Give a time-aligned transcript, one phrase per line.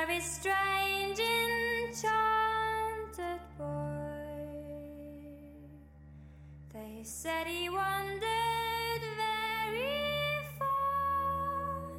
[0.00, 1.18] very strange,
[1.88, 3.64] enchanted boy.
[6.72, 10.20] They said he wandered very
[10.58, 11.90] far,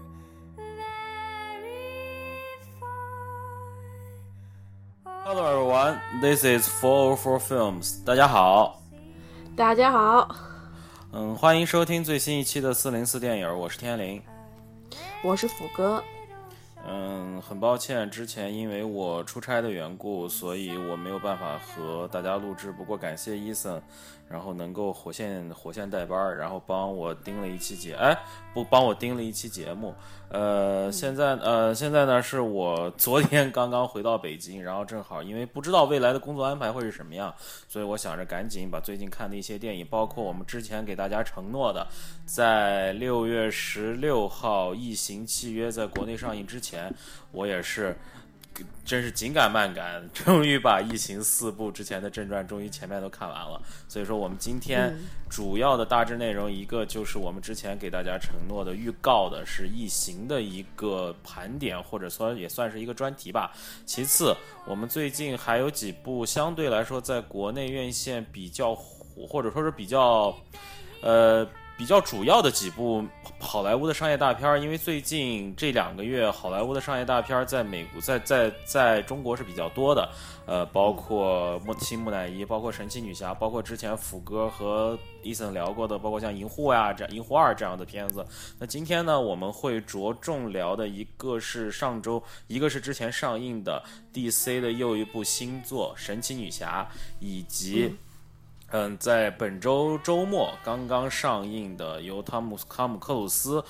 [0.57, 1.75] very
[2.79, 2.89] far.
[5.25, 8.03] Hello everyone, this is Four Four Films。
[8.03, 8.81] 大家好，
[9.55, 10.27] 大家好，
[11.11, 14.21] 嗯，欢迎收听最新一期的四零四电影，我是天灵。
[15.23, 16.03] 我是虎哥。
[17.42, 22.70] 嗯，很抱歉，之前因为我出差的缘故，所以我没有办法和大家录制。
[22.72, 23.80] 不过感谢伊森，
[24.28, 28.16] 然后能够火线火线带班儿，然后帮我盯了一期节，哎，
[28.54, 29.94] 不帮我盯了一期节目。
[30.30, 37.34] 呃，现在呃现在呢是我昨天刚刚回到北京，然后正好因为不知道未来的工作安排会是什么样，
[37.68, 41.86] 所以我想着赶紧把最近看的一些电影，包括我们之前给大家承诺的，
[42.24, 46.90] 在六月十六号《异形契约》在国内上映之前，
[47.32, 47.96] 我也是。
[48.84, 53.58] 真是紧赶慢赶， 终于把《异形》四部之前的正传，终于前面都看完了。
[53.88, 54.94] 所以说，我们今天
[55.30, 63.50] 主要的大致内容，一个就是我们之前给大家承诺的预告的，是《异形》的一个盘点，或者说也算是一个专题吧。
[63.86, 70.36] 其次，我们最近还有几部相对来说在国内院线比较火，或者说是比较，
[71.00, 71.48] 呃。
[71.74, 73.04] 比较主要的几部
[73.42, 80.08] 好莱坞的商业大片儿，因为最近这两个月好莱坞的商业大片儿在美国在在在中国是比较多的，
[80.46, 88.24] 呃，包括木新木乃伊，包括神奇女侠，包括之前福哥和伊森聊过的，包括像银护呀这银护二这样的片子。
[88.60, 93.82] 那今天呢，我们会着重聊的一个是上周，一个是之前上映的
[94.14, 96.86] DC 的又一部新作神奇女侠，
[97.18, 97.92] 以及。
[98.98, 103.62] 在本周周末刚刚上映的由汤姆汤姆克鲁斯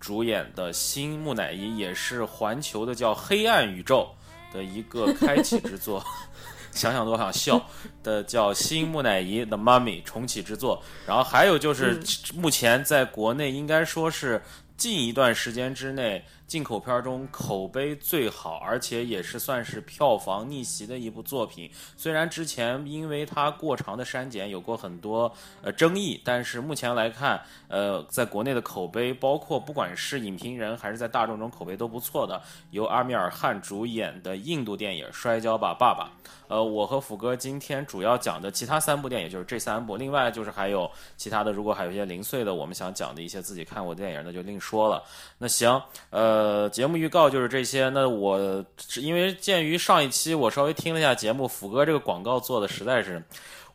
[0.00, 4.10] 主演的新木乃伊，也是环球的叫《黑暗宇宙》
[4.52, 6.04] 的一个开启之作，
[6.72, 7.64] 想想都想笑
[8.02, 10.82] 的叫新木乃伊 The Mummy 重启之作。
[11.06, 12.02] 然后还有就是
[12.34, 14.42] 目前在国内应该说是
[14.76, 16.24] 近一段时间之内。
[16.52, 21.70] 进口片中口碑最好，而且也是算是票房逆袭的一部作品。
[21.96, 32.38] 虽然之前因为它过长的删减有过很多呃争议，但是目前来看，呃，在国内的口碑，包括不管是影评人还是在大众中口碑都不错的。
[32.68, 36.10] 由阿米尔汗主演的印度电影《摔跤吧，爸爸》。
[36.48, 45.02] 呃，我和斧哥今天主要讲的其他三部电影就是这三部，另外就是还有其他的，如果还有一些零碎的我们想讲的一些自己看过的电影，那就另说了。
[45.38, 45.80] 那行，
[46.10, 46.41] 呃。
[46.42, 47.88] 呃，节目预告就是这些。
[47.90, 48.64] 那我
[48.96, 53.22] 因为鉴于上一期我稍微听了一下节目，福哥这个广告做的实在是，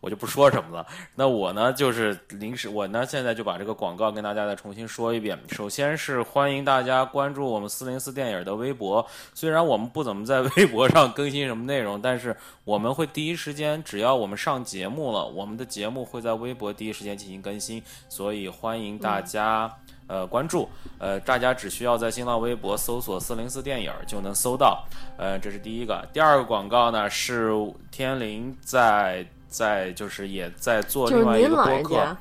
[0.01, 0.85] 我就不说什么了。
[1.15, 5.39] 那我呢就是临时，我呢现在就把这个广告跟大家再重新说一遍。
[5.49, 9.05] 首先是欢迎大家关注我们四零四电影的微博。
[9.33, 12.35] 虽然我们不怎么在微博上更新什么内容，但是
[12.65, 17.81] 我们会第一时间，只要我们上节目了，我们的节目会在微博第一时间进行更新。
[18.09, 19.73] 所以欢迎大家。
[20.07, 24.85] 呃，关注，呃，大家只需要在新浪微博搜索“四零四电影”就能搜到，
[25.17, 26.07] 呃，这是第一个。
[26.13, 27.51] 第二个广告呢是
[27.91, 32.17] 天灵在在就是也在做另外一个播客，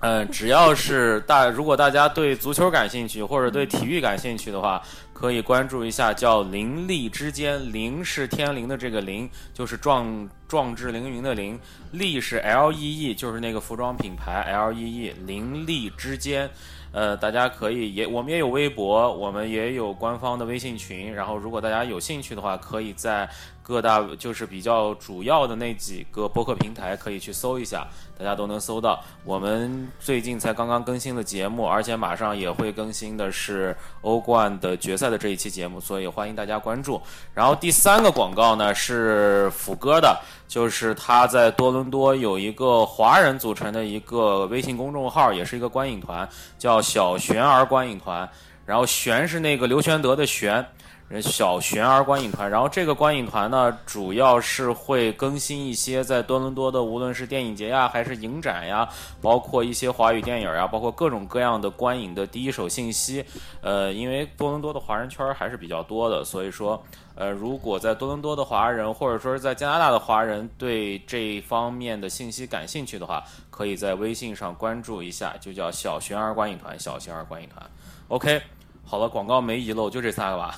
[0.00, 4.82] 嗯， 只要是大如果大家对足球感兴趣或者对体育感兴趣的话，
[5.12, 11.58] 可以关注一下叫“灵力之间”，灵是天灵的这个灵，就是壮壮志凌云的灵，
[11.92, 16.50] 力是 L E E，就是那个服装品牌 L E E，灵力之间。
[16.92, 21.12] 呃，大家可以也，我们也有微博，我们也有官方的微信群。
[21.12, 23.28] 然后，如果大家有兴趣的话，可以在
[23.64, 27.86] 各大就是比较主要的那几个播客平台可以去搜一下，
[28.18, 29.02] 大家都能搜到。
[29.24, 37.00] 我们最近才刚刚更新的节目，而且马上也会更新的是欧冠的决赛的这一期节目，所以欢迎大家关注。
[37.32, 40.20] 然后第三个广告呢是福哥的。
[40.46, 46.28] 就是他在多伦多有一个华人组成的一个微信公众号，也是一个观影团，
[46.58, 48.28] 叫小玄儿观影团。
[48.64, 50.64] 然后玄是那个刘玄德的玄，
[51.20, 52.50] 小玄儿观影团。
[52.50, 58.88] 然后这个观影团呢，主要是会更新一些在多伦多的，无论是电影节呀，还是影展呀，
[59.20, 63.24] 包括一些华语电影呀，包括各种各样的观影的第一手信息。
[63.60, 66.82] 呃，因为多伦多的华人圈还是比较多的，所以说。
[67.16, 77.64] 呃，如果在多伦多的华人，或者说是在加拿大的华人，对这方面的信息感兴趣的话，可以在微信上关注一下，就叫小玄儿观影团，小玄儿观影团。
[78.08, 78.42] OK，
[78.94, 80.54] 好了，广告没遗漏，就这仨个吧。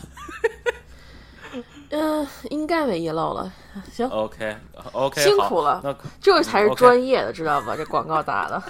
[1.88, 3.50] 嗯，应该没遗漏了。
[3.91, 7.75] 行，OK，OK，辛苦了，那这才是专业的，知道吧？
[7.75, 8.62] 这广告打的。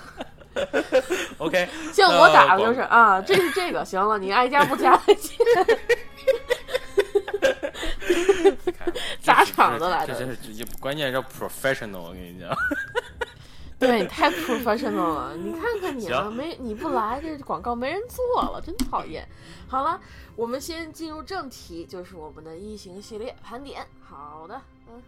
[1.39, 4.97] OK，像我打的就是啊，这是这个，行了，你爱加不加。
[5.09, 5.17] 你
[8.71, 12.57] 看砸场子来的这真是这关键叫 professional，我跟你讲。
[13.81, 19.29] 对你太 professional 了，你看看你啊，没你不来，这广告没人做了，真讨厌。
[19.69, 20.01] 好了，
[20.35, 23.87] 我们先进入正题，就是我们的异形系列盘点。
[24.03, 25.03] 好的，嗯。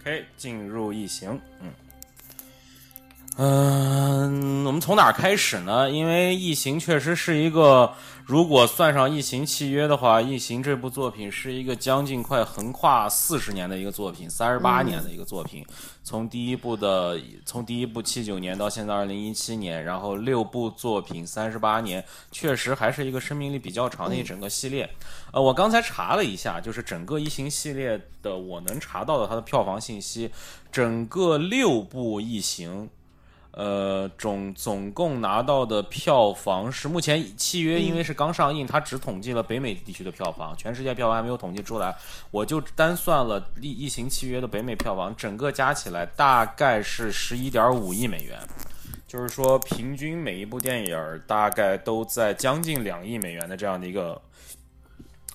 [0.00, 1.70] OK，进入异形，嗯。
[3.36, 5.88] 嗯，我们从哪儿开始呢？
[5.88, 7.90] 因为《异形》确实是一个，
[8.26, 15.64] 如果算上《异形契约》的话，《异形》这部作品是一个将近快横跨四十年的一个作品，三十八年的一个作品。
[16.02, 24.90] 从第一部的，从第一部七九年到现在二零一七年，然后六部作品三十八年，确实还是一个生命力比较长的一整个系列。
[25.32, 30.30] 呃，我刚才查了一下，就是整个异形系列的我能查到的它的票房信息，
[30.70, 32.90] 整个六部异形。
[33.52, 41.94] 呃，总总共拿到的票房是目前契约，因为是刚上映，它只统计了北美地区的票房，全世界票房还没有统计出来。
[42.30, 48.38] 我就单算了《异异形契约》的北美票房，整个加起来大概是十一点五亿美元，
[49.06, 54.22] 就是说平均每一部电影大概都在将近两亿美元的这样的一个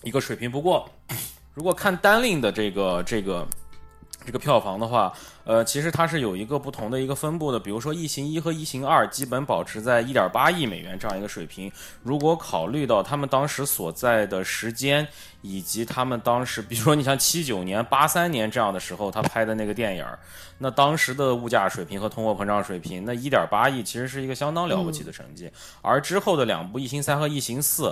[0.04, 0.50] 一个水平。
[0.50, 0.90] 不过，
[1.54, 3.46] 如果看单令的这个这个。
[4.26, 5.14] 这个票房的话，
[5.46, 7.60] 呃，其实它是有一个不同的一个分布的。
[7.60, 11.72] 比如说，《异形一》和《异形二》基本保持在一点八亿美元这样一个水平。
[12.02, 15.08] 如果考虑到他们当时所在的时间，
[15.42, 20.06] 以及他们当时，比如说你像七九年、八三年这样的时候，他拍的那个电影，
[20.58, 25.52] 那当时的物价水平和通货膨胀水平，那一点八亿其实是一个相当了不起的成绩。
[25.84, 27.84] 而之后的两部《异形三》和《异形四》。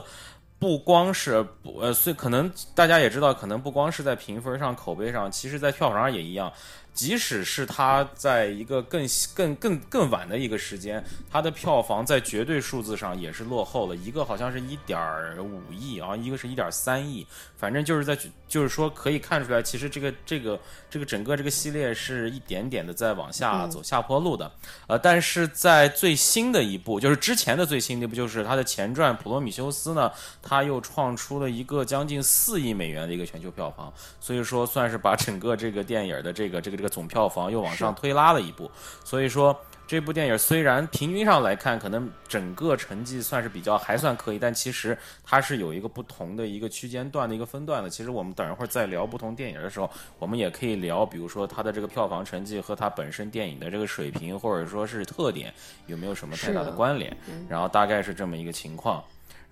[0.60, 6.50] 不光是不呃，所以可能大家也知道，可能不光是在评分上、口碑上，其实在票房上也一样。
[6.94, 13.96] 即使是它在一个更更更更晚的一个时间，它的票房在绝对数字上也是落后了。
[13.96, 15.00] 一个好像是一点
[15.40, 17.26] 五亿啊，一个是一点三亿，
[17.58, 18.18] 反正就是在
[18.48, 20.60] 就是说可以看出来，其实这个这个
[20.90, 24.52] 这个整个这个系列是一点点的在往下走下坡路的。
[24.88, 30.12] 呃，但是在最新的一部，就是之前的最新的一部，就是它的前传《普罗米修斯》呢，
[30.42, 38.70] 它又创出了一个将近四亿美元的一个全球票房，所以说算是把整个这个电影的这个这个这个总票房又往上推拉了一步。
[39.06, 39.58] 所以说
[39.88, 47.90] 这部电影虽然平均上来看，可能整个成绩算是比较还算可以，但其实它是有一个不同的一个区间段的一个分段的。
[47.90, 49.90] 其实我们等一会儿再聊不同电影的时候，
[50.20, 55.54] 我们也可以聊，比如说它的这个票房成绩和它本身电影的这个水平或者说是特点
[55.88, 57.16] 有没有什么太大的关联。
[57.48, 59.02] 然后大概是这么一个情况。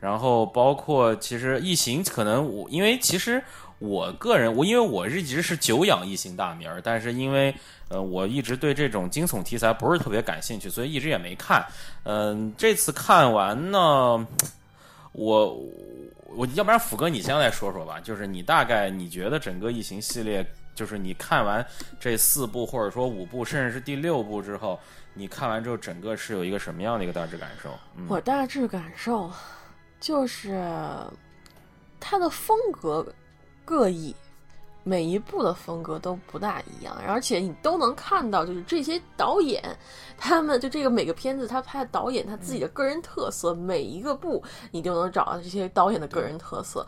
[0.01, 3.42] 然后包括其实异形，可能我因为其实
[3.81, 7.54] 我个人我因为我一直是久仰异形大名儿，但是因为
[7.89, 11.66] 呃我一直对这种惊悚题材不是特别感兴趣，所以一直也没看。
[12.04, 14.28] 嗯、这次看完呢，
[15.13, 15.60] 我
[16.28, 20.45] 我要不然福哥你先来说说吧，就是你大概你觉得整个异形系列，
[20.75, 21.65] 就是你看完
[22.00, 24.79] 这四部或者说五部，甚至是第六部之后，
[25.15, 27.72] 你看完之后整个是有一个什么样的一个大致感受？
[28.08, 29.32] 我大致感受
[30.00, 30.63] 就是
[32.00, 33.06] 它的风格
[33.72, 34.13] 各异，
[34.84, 39.63] 每一部的风格都不大一样，而且你都能看到，就是这些导演
[40.18, 46.86] 他们就这个每个片子他拍的导演他自己的个人特色，每一个部你都能找到这些导演的个人特色。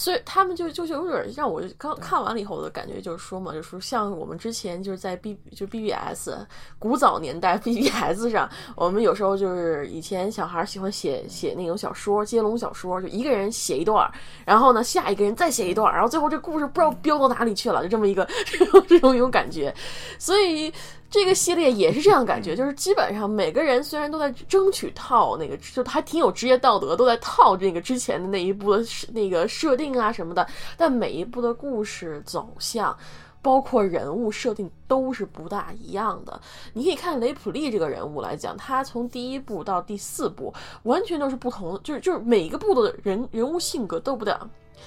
[0.00, 6.30] 所以他们就就是有点让我刚看完了以后，我的感觉就是说嘛，就是说像我们之前就是在 B 就 BBS
[6.78, 14.08] 古早年代 BBS 上，我们有时候就是以前小孩喜欢写写那种小说，接龙小说，就一个人写一段，
[14.46, 19.74] 然后呢下一个人再写一段，然后最后这故事不知道飙到哪里去了，就这么一个 这种这种一种感觉，
[20.16, 20.72] 所以。
[21.10, 30.46] 这个系列也是这样感觉， 就是基本上每个人虽然都在争取套那个，就还挺有职业道德，都在套这个之前的那一部的那个设定啊什么的，
[30.76, 32.96] 但每一部的故事走向。
[33.40, 36.38] 包括人物设定都是不大一样的。
[36.72, 44.38] 你可以看雷普利这个人物来讲，他从第一部到第四部完全都是不同，就是就是每一个部的人人物性格都不大。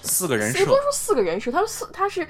[0.01, 2.27] 四个人设不，是说四个人设，他四他是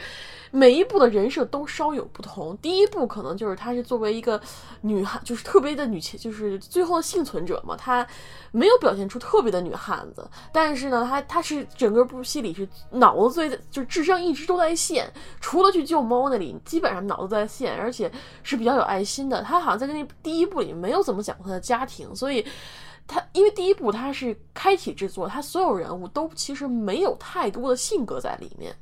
[0.52, 2.58] 每一部的人设都稍有不同。
[2.58, 4.40] 第一部可能就是她是作为一个
[4.82, 8.06] 女汉，就是特别的女强，就是最后的幸存者嘛，她
[8.52, 18.12] 没有表现出特别的女汉子，但是呢，她她是整个部戏里是脑子最就是智商一直都在线，除了去救猫那里，基本上脑子在线，而且
[18.44, 19.42] 是比较有爱心的。
[19.44, 22.46] 她好像在那第一部里没有怎么讲过她的家庭，所以。
[23.12, 28.74] 他因为第一部它是开启制作，他所有人物都其实没有太多的性格在里面。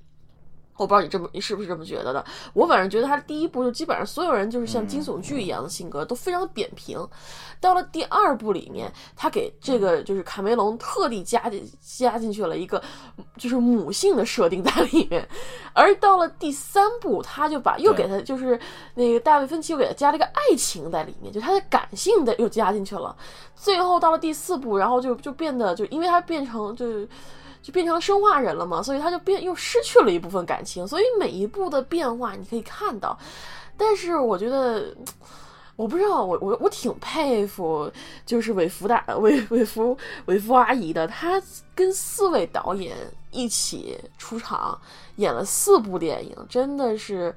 [0.79, 2.23] 我不知道你这么你是不是这么觉得的？
[2.53, 7.05] 我反正觉得他第一部就基本上所有人就是像惊悚剧一样的性格，都非常的扁平。
[7.59, 12.81] 到了第二部里面，他给这个就是卡梅隆特地加进加进去了一个
[13.37, 15.27] 就是母性的设定在里面，
[15.73, 18.57] 而到了第三部，他就把又给他就是
[18.95, 23.13] 那个大卫芬奇又给他加了一个爱情在里面，就他的感性的又加进去了。
[23.53, 26.85] 最后到了第四部，然后就就变得就因为他变成就。
[27.61, 33.17] 就变成生化人了嘛，所以他就变又失去了一部分感情，所以每一部的变化你可以看到，
[33.77, 34.95] 但是我觉得，
[35.75, 37.91] 我不知道，我我我挺佩服，
[38.25, 41.41] 就是韦福大韦韦福韦福阿姨的，她
[41.75, 42.95] 跟四位导演
[43.31, 44.79] 一起出场
[45.17, 47.35] 演了四部电影，真的是。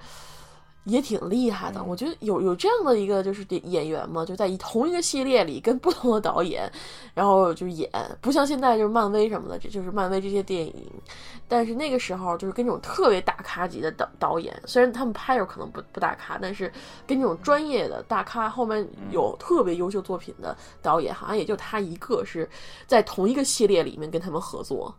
[0.85, 6.71] 也挺厉害的，我觉得有有这样的一个就是演员嘛，就在同一个系列里跟不同的导演，
[7.15, 7.89] 然后就演，
[8.21, 10.75] 不像现在就是漫威什么的，这就是漫威这些电影。
[11.47, 16.73] 但是那个时候就是跟这种特别大咖级的导导演，虽然他们拍的可能不不大咖，但是
[17.07, 22.49] 跟这种专业的大咖后面有特别优秀作品的导演，好像也就他一个是
[22.87, 24.93] 在同一个系列里面跟他们合作。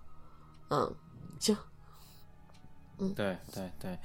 [0.70, 0.90] 嗯，
[1.40, 1.58] 行，
[3.00, 3.92] 嗯，对对对。
[3.92, 4.00] 对，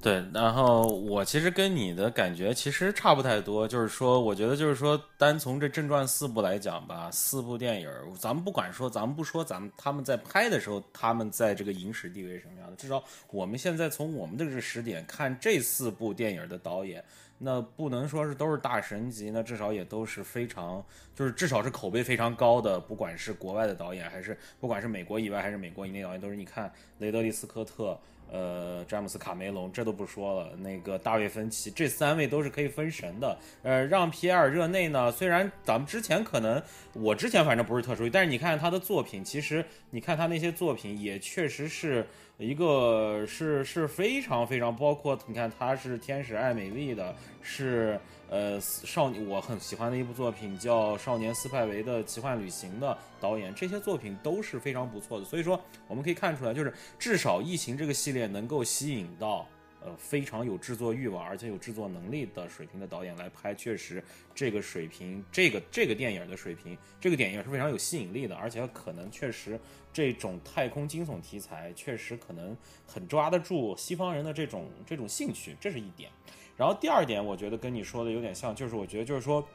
[0.00, 17.02] 对然后我其实跟你的感觉其实差不太多，就是说，我觉得就是说，单从这正传四部来讲吧，四部电影，咱们不管说，咱们不说，咱们他们在拍的时候，他们在这个影史地位什么样的，至少我们现在从我们的这个时点看这四部电影的导演，
[17.38, 27.98] 那不能说是都是大神级，那至少也都是非常，就是至少是口碑非常高的，不管是国外的导演，还是不管是美国以外还是美国以内导演，都是你看雷德利·斯科特。
[28.30, 33.38] 呃，詹姆斯卡梅隆这都不说了，那个大卫芬奇，这三位都是可以分神的。
[33.62, 42.06] 呃，让皮埃尔热内呢，虽然咱们之前可能我之前反正不是特殊，但是你看他的作品，其实你看他那些作品也确实是
[42.38, 48.00] 一个是是非常非常包括，你看他是天使爱美丽的，是。
[48.30, 55.24] 呃，少我很喜欢的一部作品叫《少年斯派维的奇幻旅行》的导演，这些作品都是非常不错的。
[55.24, 59.48] 所以说，我们可以看出来，就是至少《异形》这个系列能够吸引到
[59.80, 64.02] 呃非常有制作欲望而且有制作能力的水平的导演来拍，确实
[64.34, 69.58] 这个水平，这个这个电影的水平，这个电影是非常有吸引力的，而且可能确实
[69.92, 72.56] 这种太空惊悚题材确实可能
[72.86, 76.10] 很抓得住西方人的这种这种兴趣，这是一点。
[76.56, 79.46] 然后第二点，我觉得跟你说的有点像，就是我觉得就是说，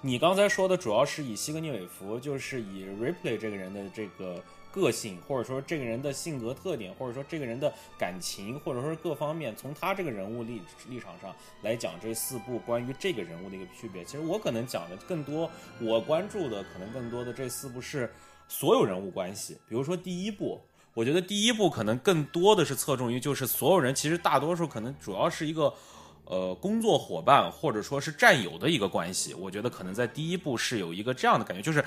[0.00, 4.40] 你刚才说的主要是以西格尼韦弗，就是以 Ripley 这个人的这个
[4.74, 14.04] 个性，或者说这个人的性格特点，或者说这个人的感情，或者说各方面，从他这个人物立立场上来讲，这四部关于这个人物的一个区别。
[14.04, 15.48] 其实我可能讲的更多，
[15.80, 18.12] 我关注的可能更多的这四部是
[18.48, 20.60] 所有人物关系，比如说第一部。
[20.92, 25.74] 我觉得第一部可能更多的是侧重于，就是所有人其实大多数可能主要是一个，
[26.26, 29.34] 呃，工作伙伴或者说是战友的一个关系。
[29.34, 31.84] 我觉得可能在第一部是有一个这样的感觉，就是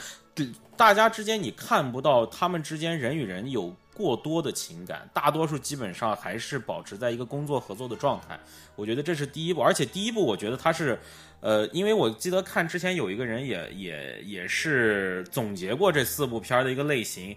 [0.76, 8.40] 大家之间你看不到他们之间人与人有过多的情感，大多数基本上还是保持在一个工作合作的状态。
[8.76, 11.00] 我觉得这是第一部，而且第一部我觉得它是，
[11.40, 17.36] 呃，因为我记得看之前有一个人也也也是总结过这四部片儿的一个类型。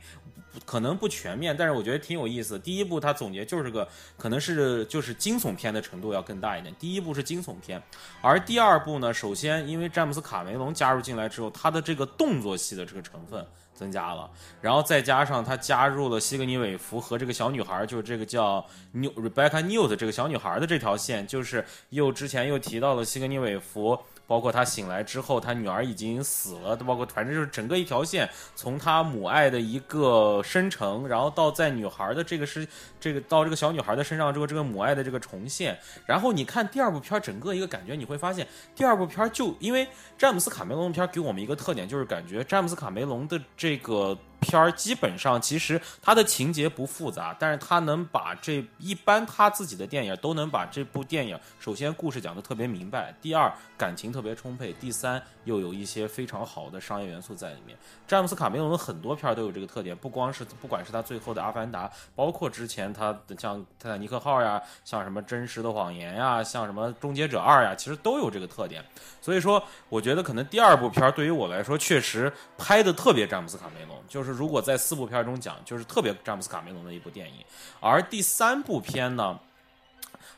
[0.65, 2.59] 可能不全面，但是我觉得挺有意思。
[2.59, 6.75] 第一部它总结就是个，可能是就是惊悚片的程度要更大一点。
[6.79, 7.83] 第一部是惊悚片，
[8.21, 14.31] 而第二部呢，首先因为詹姆斯卡梅隆加入进来之后，他的这个动作戏的这个成分增加了，
[14.61, 23.99] 然后再加上他加入了西格尼韦弗和这个小女孩，就是这个叫 New Rebecca New 的这个小女孩的这条线，就是又之前又提到了西格尼韦弗。
[24.31, 32.65] 包括他醒来之后，他女儿已经死了，包括反正就是整个一条线，从他母爱的一个生成，然后到在女孩的这个是
[33.01, 35.77] 这个到这个小女孩的身上之后，这个母爱的这个重现。
[36.07, 38.47] 然后你看第二部片，整个一个感觉，你会发现
[38.77, 44.17] 第二部片就因为詹姆斯卡梅隆的片给我们一个特点，就是感觉詹姆斯卡梅隆的这个。
[44.41, 57.77] 片儿基本上其实它的情节不复杂，但是他能把这一般他自己的电影都能把这部电影首先故事讲得特别明白，第二感情特别充沛，第三又有一些非常好的商业元素在里面。
[58.09, 68.83] 詹姆斯卡梅隆的很多片儿都有这个特点，不光是不管是他最后的《阿凡达》，包括之前他的像《泰坦尼克号》呀，像什么《真实的谎言》呀，像什么《终结者二》呀，其实都有这个特点。
[69.21, 74.30] 所以说，我觉得可能第二部片儿对于我来说确实拍的特别詹姆斯卡梅隆，就是。
[74.31, 77.45] 如果在四部片中讲，就是特别詹姆斯卡梅隆的一部电影，
[77.81, 79.39] 而第三部片呢，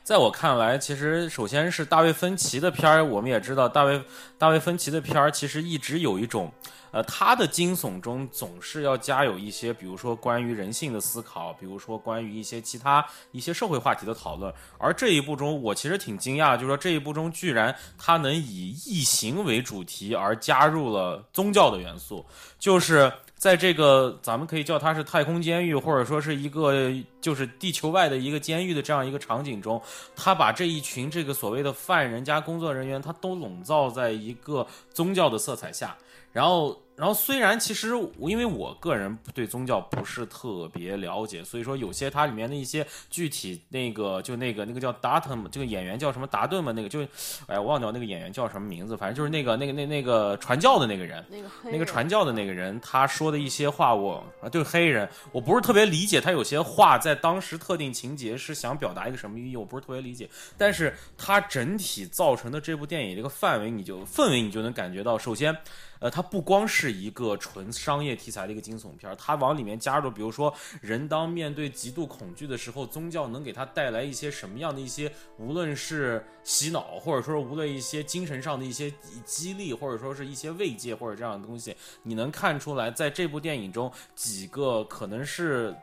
[0.03, 4.03] 在我看来，其实首先是大卫芬奇的片儿，我们也知道大卫
[4.37, 6.51] 大卫芬奇的片儿其实一直有一种，
[6.91, 14.53] 呃，他的惊悚中总是要加有一些，比如说关于人性的思考，比如说关于一些其他一些社会话题的讨论。
[14.77, 22.25] 而这一部中，我其实挺惊讶，就是说这一部中居然他能以异形为主题而加入了宗教的元素，
[22.59, 23.11] 就是。
[23.43, 26.73] 在这个，咱们可以叫它是太空监狱，或者说是一个
[27.19, 29.81] 就是地球外的一个监狱的这样一个场景中，
[30.15, 35.93] 他把这一群这个所谓的犯人加工作人员，他都笼罩在一个宗教的色彩下，
[36.31, 36.81] 然后。
[36.95, 47.05] 然后虽然其实因为我个人对宗教不是特别了解，所以说有些它里面的一些具体那个就那个那个叫达特这个演员叫什么达顿嘛，那个就
[47.47, 65.57] 哎忘掉那个演员叫什么名字，反正就是那个那个那那个传教的那个人，那个那个传教的那个人他说的一些话，我啊对黑人我不是特别理解，他有些话在当时特定情节是想表达一个什么寓意，我不是特别理解，但是他整体造成的这部电影这个范围你就氛围你就能感觉到，首先。
[66.03, 78.93] 呃，它不光是一个纯商业题材的一个惊悚片，它往里面加入，比如说人当面对极度恐惧的时候，宗教能给他带来一些什么样的一些，无论是洗脑，或者说无论一些精神上的一些
[79.23, 85.73] 激励，或者说是一些慰藉或者这样的东西，你能看出来，在这部电影中几个可能是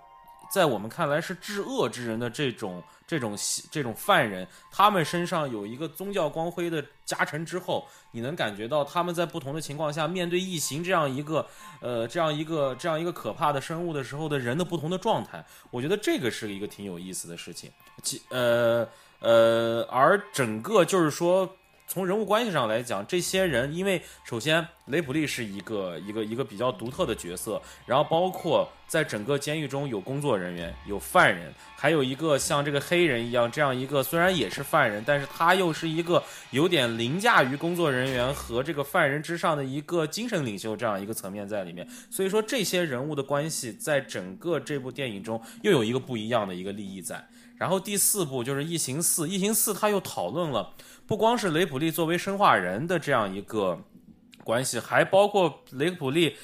[0.53, 2.83] 在我们看来是至恶之人的这种。
[3.11, 3.37] 这种
[3.73, 11.45] 这种犯人，他们身上有一个宗教光辉的加成之后，你能感觉到他们在不同的情况下面对异形这样一个
[11.81, 15.45] 呃这样一个这样一个可怕的生物的时候的人的不同的状态。
[15.73, 17.69] 我觉得这个是一个挺有意思的事情。
[18.01, 18.89] 其呃
[19.19, 21.57] 呃，而整个就是说。
[21.91, 36.23] 从人物关系上来讲，这些人，因为首先雷普利是一个一个一个比较独特的角色，然后包括在整个监狱中有工作人员、有犯人，还有一个像这个黑人一样这样一个虽然也是犯人，但是他又是一个
[36.53, 41.85] 有点凌驾于工作人员和这个犯人之上的一个精神领袖这样一个层面在里面。
[42.09, 47.27] 所以说这些人物的关系在整个这部电影中又有一个不一样的一个利益在。
[47.61, 50.73] 然后第四部就是《异形四》，《异形四》他又讨论了。
[51.07, 53.79] 不光是雷普利作为生化人的这样一个
[54.43, 56.39] 关系，还包括雷普利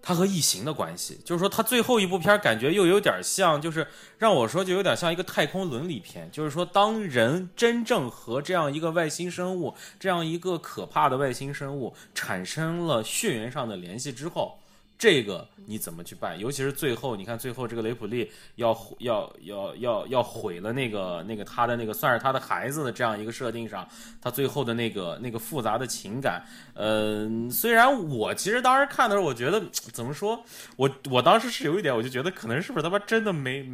[0.00, 1.20] 他和异形的关系。
[1.22, 6.26] 就是说，他最后一部片感觉又有点像，就是让我说就有点像一个太空伦理片。
[6.32, 14.58] 就是说，当人真正和这样一个外星生物、这样一个可怕的外星生物产生了血缘上的联系之后。
[14.98, 16.38] 这个你怎么去办？
[16.38, 23.86] 尤其是最后，你看最后这个雷普利要要要要要毁了那个那个他的那个算是他的孩子的这样一个设定上，
[24.22, 26.42] 他最后的那个那个复杂的情感，
[26.74, 30.42] 嗯，虽然我其实当时看的时候，我觉得怎么说，
[30.76, 33.68] 我我当时是有一点，我就觉得可能是不是他妈真的没。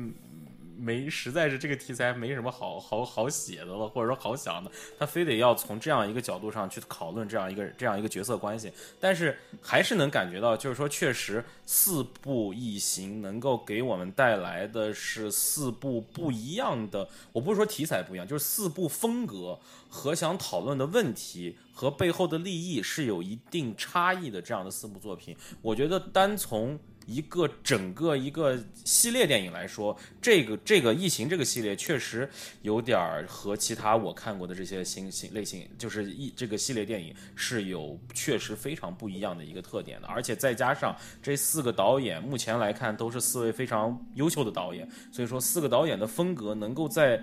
[0.85, 4.68] 没，实在是这个题材没什么好好好写的了，或者说好想的，
[4.99, 19.57] 他非得要从这样一个角度上去讨论这样一个这样一个角色关系，但是还是能感觉到，就是说确实四部异形能够给我们带来的是四部不一样的，我不是说题材不一样，就是四部风格
[19.88, 26.77] 和想讨论的问题和背后的利益是有一定差异的这样的四部作品，我觉得单从。
[27.07, 32.29] 一个整个一个系列电影来说，这个这个异形这个系列确实
[32.62, 47.23] 有点儿和其他我看过的这些新型类型，就是异这个系列电影是有确实非常不一样的一个特点的，而且再加上这四个导演，目前来看都是四位非常优秀的导演，所以说四个导演的风格能够在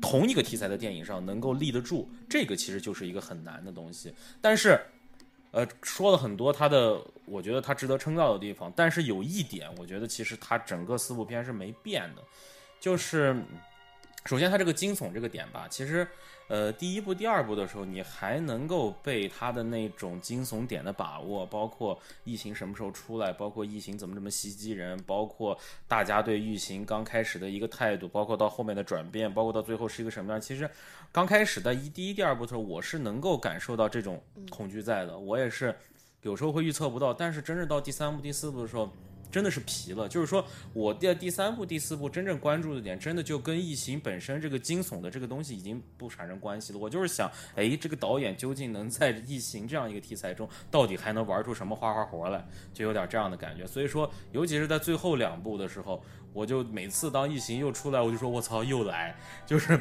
[0.00, 4.80] 同一个题材的电影上能够立得住，这个其实就是一个很难的东西，但是。
[5.52, 12.22] 呃，说了很多他的，我觉得他值得称道的地方，但是有一点，我觉得其实他整个四部片是没变的，
[12.78, 13.36] 就是
[14.24, 16.06] 首先他这个惊悚这个点吧，其实。
[16.52, 30.40] 呃，第一部、第二部的时候，你还能够被他的那种惊悚点的把握，包括异形什么时候出来，包括异形怎么这么袭击人，包括大家对异形刚开始的一个态度，包括到后面的转变，包括到最后是一个什么样。
[30.40, 30.68] 其实
[31.12, 35.74] 刚开始的一第一、第二部的时候，我是能够感受到这种恐惧在的，我也是
[36.22, 38.90] 有时候会预测不到，但是真正到第三部、第四部的时候。
[39.32, 46.78] 真的是皮了，就是说我第第三部、第四部真正关注的点，真的就跟异形本身这个惊悚的这个东西已经不产生关系了。
[46.80, 52.44] 我就是想，哎，这个导演究竟能在异形这样一个题材中，到底还能玩出什么花花活来，
[52.74, 53.64] 就有点这样的感觉。
[53.64, 59.14] 所以说，尤其是在最后两部的时候，我就每次当异形又出来，我就说我操，又来，
[59.46, 59.78] 就是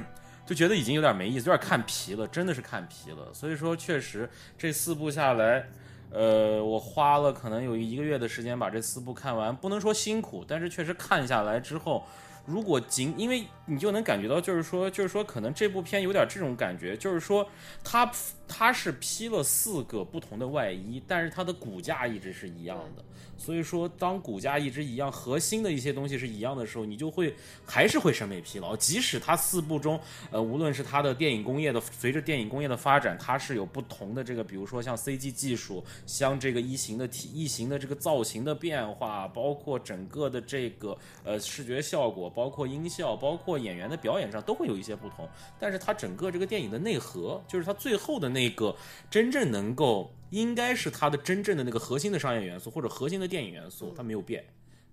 [0.50, 3.32] 就觉得已经有点没意思，有点看皮了，真的是看皮了。
[3.32, 5.68] 所以说，确实这四部下来。
[6.12, 12.04] 呃，我花了可能有一个月的时间把这四部看完，不能说辛苦，但是确实看下来之后，
[12.50, 17.48] 如果仅因为你就能感觉到，就是说，就是说，可能这部片有点这种感觉，就是说，
[17.84, 18.12] 它
[18.48, 23.06] 它是披了四个不同的外衣，但是它的骨架一直是一样的。
[23.38, 27.34] 所以说，当骨架一直一样，核心的一些东西是一样的时候，你就会
[27.66, 28.76] 还是会审美疲劳。
[28.76, 29.98] 即使它四部中，
[30.30, 45.28] 呃，无论是它的电影工业的，随着电影工业的发展，它是有不同的这个，比如说像 CG 技术，像这个异形的体异形的这个造型的变化，包括整个的这个呃视觉效果，包括音效，包括演员的表演上都会有一些不同。
[45.60, 48.75] 但是它整个这个电影的内核，就是它最后的那个
[49.10, 50.13] 真正能够。
[50.32, 54.45] 应该是它的真正的那个核心的商业元素或者核心的电影元素，它没有变，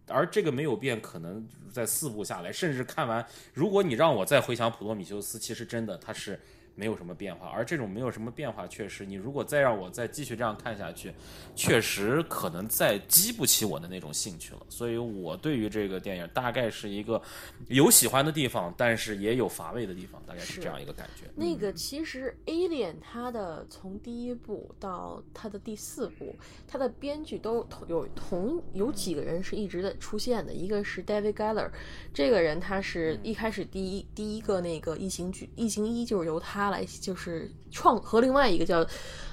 [0.08, 6.40] 而这个没有变，可能在四部下来，甚至看完，如果你让我再回想《普罗米修斯》，其实真的它是。
[6.76, 11.10] 没有什么变化，而这种没有什么变化，确实，你如果再让我再继续这样看下去，
[11.54, 14.60] 确实可能再激不起我的那种兴趣了。
[14.68, 17.20] 所以，我对于这个电影大概是一个
[17.68, 21.24] 有喜欢的地方，但是也有乏味的地方，大概是这样一个感觉。
[21.34, 26.36] 那个其实《Alien》它的从第一部到它的第四部，
[26.68, 31.70] 它的编剧都同有同有几个人是一直在出现的，一个是 David Geller，
[32.12, 36.65] 这个人他是一开始第一第一个那个异形剧异形一就是由他。
[36.70, 38.86] 来就是创和另外一个叫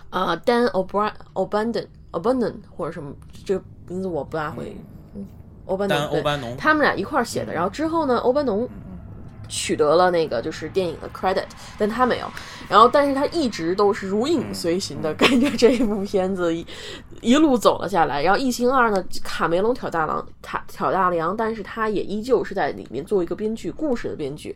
[0.10, 3.14] 啊 Dan O'Brien O'Banden O'Banden 或者什么
[3.46, 4.76] 这个名字我不大会，
[5.66, 7.54] 欧班欧班农，他们俩一块儿写的。
[7.54, 8.68] 然后之后呢，欧班农
[9.54, 11.46] 取得了那个就是电影的 credit，
[11.78, 12.26] 但他没有。
[12.68, 16.66] 然后，但是他一直都是如影随形的跟着这一部片子一
[17.22, 18.24] 一路走了下来。
[18.24, 24.56] 然后《异形二》呢，卡梅隆挑大梁，他挑大梁，但是他也依旧是在里面做一个编剧，故事的编剧。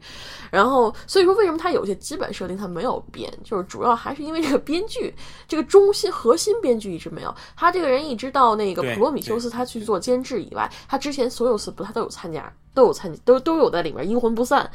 [0.50, 5.14] 然后，所以说为什么他有些基本设定他没有变，就是主要还是因为这个编剧，
[5.48, 7.36] 这个中心核心编剧一直没有。
[7.56, 12.52] 他这个人一直到那个普罗米修斯他去做监制以外，他之前所有四部他都有参加。
[12.78, 14.70] 都有参都都有在里面，阴魂不散。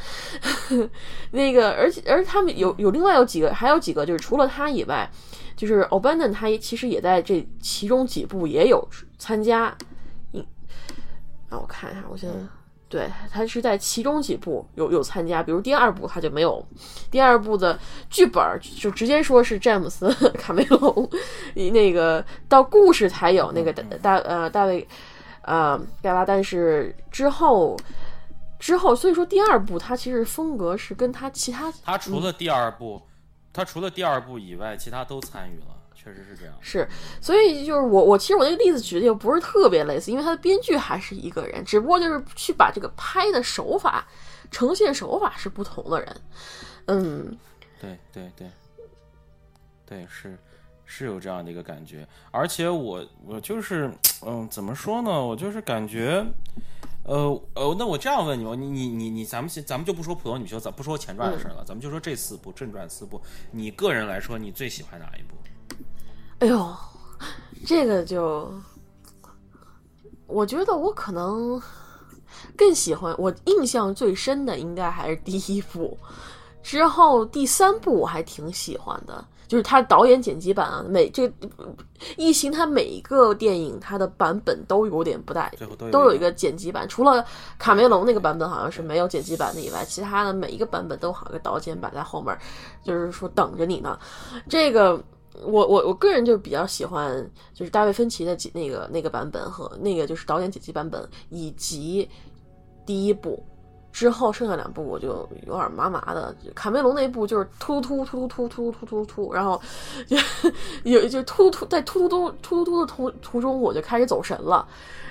[1.31, 5.09] 那个，而且而他们有有另外有几个，还有几个就是除了他以外，
[5.57, 8.85] 就是 o b a n d o n 他也其实也在这其中几部也有
[9.19, 9.73] 参加。
[10.33, 10.45] 嗯，
[11.49, 12.35] 让我看一下，我现在
[12.89, 16.67] 对他是在其中几部有有参加，比如第二部他就没有，
[17.09, 17.79] 第二部的
[18.11, 18.43] 剧本
[18.77, 21.09] 就直接说是詹姆斯 卡梅隆，
[21.55, 24.89] 那个到故事才有那个大呃大卫。
[25.43, 27.77] 呃，盖拉，但是之后，
[28.59, 33.03] 之后，所以说第二部它其实风格是跟他其他，他除了第二部，
[33.53, 36.55] 他除了第二部以外，其他都参与了，确实是这样。
[36.61, 36.89] 是，
[37.21, 44.07] 所以就是我，我其实我那个例子举的又不是特别类似，因为他的编剧还是一个人，只不过就是去把这个拍的手法、
[44.51, 46.21] 呈现手法是不同的人。
[46.87, 47.37] 嗯，
[47.81, 48.51] 对对对，
[49.85, 50.39] 对是。
[50.95, 53.91] 是有这样的一个感觉，而且我我就是，
[54.27, 55.25] 嗯，怎么说呢？
[55.25, 56.23] 我就是感觉，
[57.05, 63.19] 呃呃，那我这样问你吧，你你你你，咱们先咱们就不说普通女修，咱不说前传的事了，咱们就说这四部正传四部，
[63.51, 65.35] 你个人来说，你最喜欢哪一部？
[66.41, 66.77] 哎呦，
[67.65, 68.53] 这个就，
[70.27, 71.59] 我觉得我可能
[72.55, 75.97] 更喜欢，我印象最深的应该还是第一部，
[76.63, 79.27] 之后第三部我还挺喜欢的。
[79.53, 81.31] 就是他导演剪辑版啊，每这
[82.17, 85.53] 异形，它每一个电影它的版本都有点不带，
[85.91, 86.89] 都有一个剪辑版。
[86.89, 87.23] 除了
[87.59, 92.35] 卡梅隆那个版本好像是没有剪辑版的以外，其他的每一个版本都好个导剪版在后面，
[92.83, 93.99] 就是说等着你呢。
[94.49, 94.99] 这个
[95.45, 102.09] 我我我个人就比较喜欢，就是大卫芬奇的那个那个版本和那个就是导演剪辑版本以及
[102.87, 103.45] 第一部。
[103.93, 109.61] 之后剩下两部我就有点麻麻的，卡梅隆那部就是突突突突突突突突突，然后
[110.83, 114.67] 有就突突在突突突突突突的途途中我就开始走神了，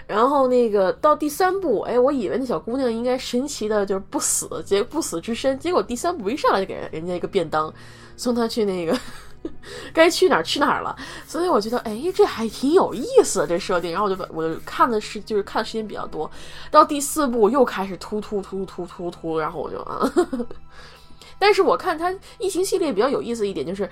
[0.08, 7.72] 然后那个到第三部，哎，我以为那小姑娘应该神奇的就是不死，结不死之身，结果第三部一上来就给人家一个便当，
[8.18, 8.98] 送她去那个。
[9.94, 13.92] 该去哪儿去哪儿了，所以我觉得，哎，这还挺有意思的这设定。
[13.92, 16.30] 然后我就我就看的是，就是看的时间比较多。
[16.70, 20.02] 到第四部又开始突突突突突突，然后我就啊。
[21.40, 23.90] 但是我看他异形系列比较有意思一点，就是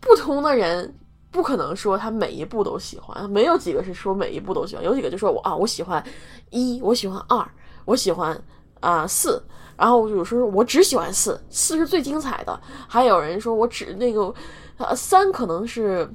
[0.00, 0.92] 不同的人
[1.30, 6.04] 不可能说他每一部都喜欢，没有几个是说每一部都喜欢，有几个就说我啊，我喜欢
[6.50, 7.48] 一，我喜欢二，
[7.84, 8.36] 我喜欢
[8.80, 9.40] 啊四。
[9.80, 12.60] 然后有时候我只喜欢四，四是最精彩的。
[12.86, 14.32] 还有人说我只那个，
[14.76, 16.06] 呃，三可能是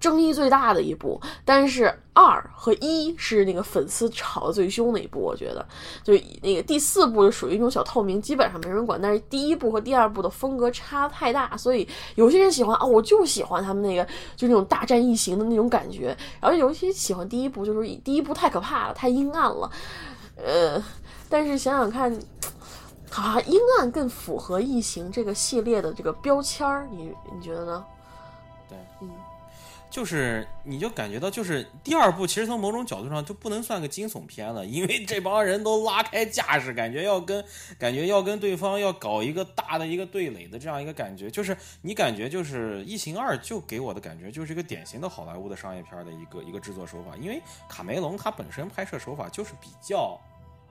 [0.00, 5.20] 争议最大的一部，但是二和一是那个粉丝吵得最凶的一部。
[5.20, 5.64] 我觉得，
[6.02, 9.00] 就那个第四部就属于一种小透明，基本上没人管。
[9.00, 16.16] 但是第一部和第二部的风格差太大，所以有些人喜欢啊，我就喜欢他们那个就那种大战异形的那种感觉。
[16.40, 19.70] 然后尤其喜欢第一部，就是第一部太可怕了，太阴暗了，
[20.36, 20.82] 呃。
[21.30, 22.10] 但是想想看，
[23.14, 27.84] 啊，阴暗更符合异形这个系列的这个标签儿，你你觉得呢？
[28.68, 29.10] 对，嗯，
[29.90, 37.42] 就是你就感觉到，就是第二部其实从某种角度上就不能算个惊悚片了， 因为这帮人都拉开架势，感觉要跟
[37.78, 50.20] 感觉要跟对方要搞一个大的一个对垒的这样一个感觉，就是你感觉就是《异形二》就给我的感觉就是一个典型的好莱坞的商业片的一个一个制作手法，因为卡梅隆他本身拍摄手法就是比较。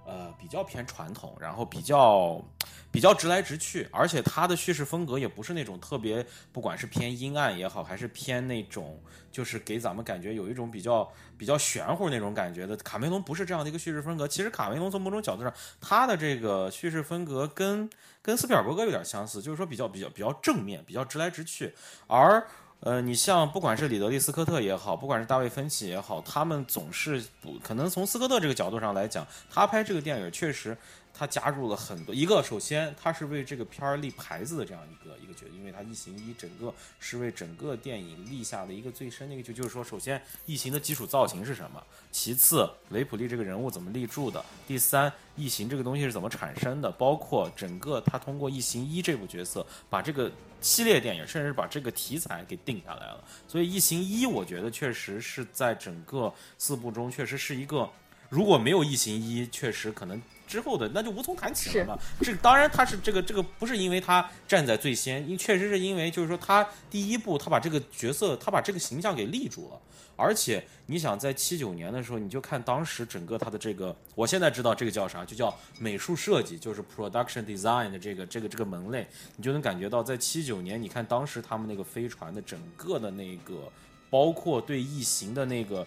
[0.08, 2.42] 呃，比较偏传统，然后比较
[2.90, 8.98] 比较直来直去，而且他的叙事风格也不是那种特别，不管是偏阴暗也好，还是偏那种，
[9.30, 12.78] 就是给咱们感觉有一种比较比较玄乎那种感觉的。
[12.78, 14.26] 卡梅隆不是这样的一个叙事风格。
[14.26, 17.90] 其实卡梅隆从某种角度上，他的这个叙事风格跟
[18.22, 21.76] 跟斯皮尔伯格有点相似，就是说比较比较比较正面，比较直来直去，
[22.08, 22.48] 而。
[22.82, 30.78] 呃，你像不管是里德利·斯科特也好，不管是大卫·芬奇也好，他们总是不可能从斯科特这个角度上来讲，他拍这个电影确实。
[31.18, 41.82] 他加入了很多，一个首先他是为这个片儿立牌子的这样一个一个角色，因为他异形一整个是为整个电影立下的一个最深的一个就就是说，首先异形的基础造型是什么？
[42.12, 44.44] 其次雷普利这个人物怎么立住的？
[44.68, 46.92] 第三异形这个东西是怎么产生的？
[46.92, 53.24] 包括整个他通过异形一这部角色把这个系列电影，甚至把这个题材给定下来了。
[53.48, 57.90] 所以异形一我觉得确实是在整个四部中确实是一个，
[58.30, 60.22] 如果没有异形一，确实可能。
[60.48, 62.00] 之后的那就无从谈起了嘛。
[62.22, 69.80] 这当然他是这个这个不是因为他站在最先，因确实是因为就是说他第一步他把这个角色他把这个形象给立住了。
[70.20, 79.06] 而且你想在七九年的时候，你就看当时整个他的这个，我现在知道这个叫啥，就叫美术设计，就是 production design 的这个这个这个门类，
[79.36, 83.72] 你就能感觉到在七九年，你看当时他们那个飞船的整个的那个，
[84.10, 85.86] 包括对异形的那个。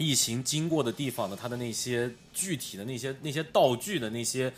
[0.00, 4.52] 疫情经过的地方的，它的那些具体的那些那些道具的那些。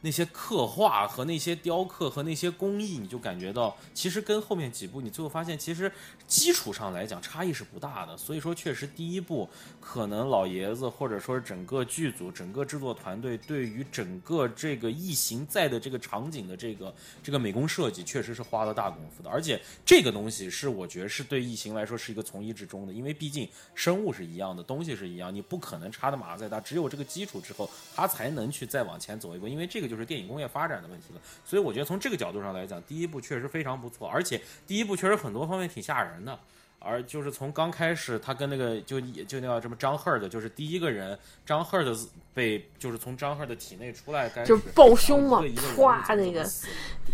[0.00, 5.90] 那些刻画和那些雕刻和那些工艺，你就感觉到，其实跟后面几部你最后发现，其实
[6.26, 8.16] 基础上来讲差异是不大的。
[8.16, 9.48] 所以说，确实第一部
[9.80, 19.30] 可能老爷子或者说整个剧组、整个制作团队对于整个这个异形在的这个场景的这个这个美工设计，确实是花了大功夫的。
[19.30, 29.96] 而且这个东西是我觉得是对异形来说是一个从一至终的，因为毕竟生物是一样的，东西是一样，你不可能差的马再大，只有这个基础之后，它才能去再往前走一步，因为这个就。
[29.96, 36.38] 是电影工业发展的问题了，所以我觉得从这个角度上来讲，第一部确实非常不错，而且第一部确实很多方面挺吓人的。
[36.80, 41.96] 而就是从刚开始，他跟那个就就那个什么张赫的，就是第一个人张赫的
[42.34, 45.42] 被就是从张赫的体内出来，就抱胸嘛，
[45.74, 46.46] 哗那个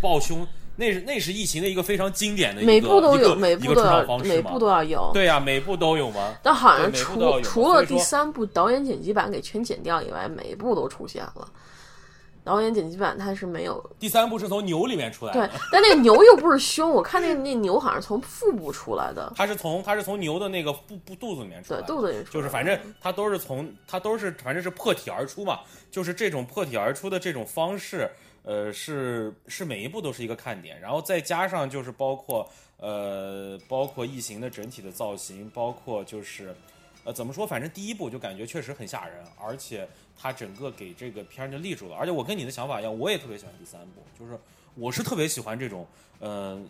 [0.00, 0.44] 抱胸。
[0.74, 5.10] 那是那是疫情的一个非常经典的，每部都有，每部都要，每部都要有。
[5.14, 6.34] 对呀，每部都有吗？
[6.42, 11.48] 但好像除除了第三部导演剪辑版给全剪掉以外，每一部都出现了。
[12.44, 13.80] 导演剪辑版它是没有。
[14.00, 15.46] 第三部是从牛里面出来的。
[15.46, 19.32] 对，但那个牛又不是胸，我看那那牛好像是从腹部出来的。
[19.36, 21.80] 它是从它是从牛的那个肚肚肚子里面出来。
[21.82, 28.10] 对，肚子里就是反正它都是从它都是反正是破体而出嘛，就是这种破体而出的这种方式，
[28.42, 36.52] 呃，是是每一部都是一个看点，然后再加上就是包括呃包括异形的整体的造型，包括就是
[37.04, 39.88] 呃怎么说，反正第一部就感觉确实很吓人，而且。
[40.22, 44.38] 他整个给这个片儿就立住了，而且我跟你的想法一样，我也特别喜欢第三部，就是
[44.76, 45.84] 我是特别喜欢这种，
[46.20, 46.62] 呃，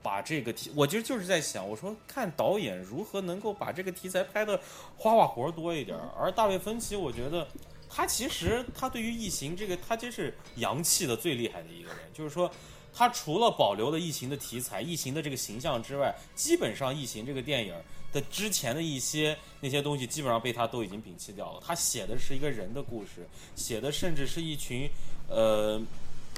[0.00, 4.60] 把这个题，我其实就是在想，我说看导演如何能够把这个题材拍的
[4.96, 5.98] 花花活多一点。
[6.16, 7.48] 而大卫芬奇，我觉得
[7.90, 12.48] 他其实他对于异形这个，他真是洋气的最厉害的一个人，就是说
[12.94, 17.74] 他除了保留了异形的题材、异形的这个形象之外，基本上异形这个电影。
[18.22, 21.62] 之前的一些那些东西，基本上被他都已经摒弃掉了。
[21.64, 24.88] 他写的是一个人的故事，写的甚至是一群，
[25.28, 25.80] 呃，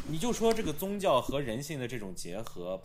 [0.06, 2.80] 你就说这个宗教和人性的这种结合。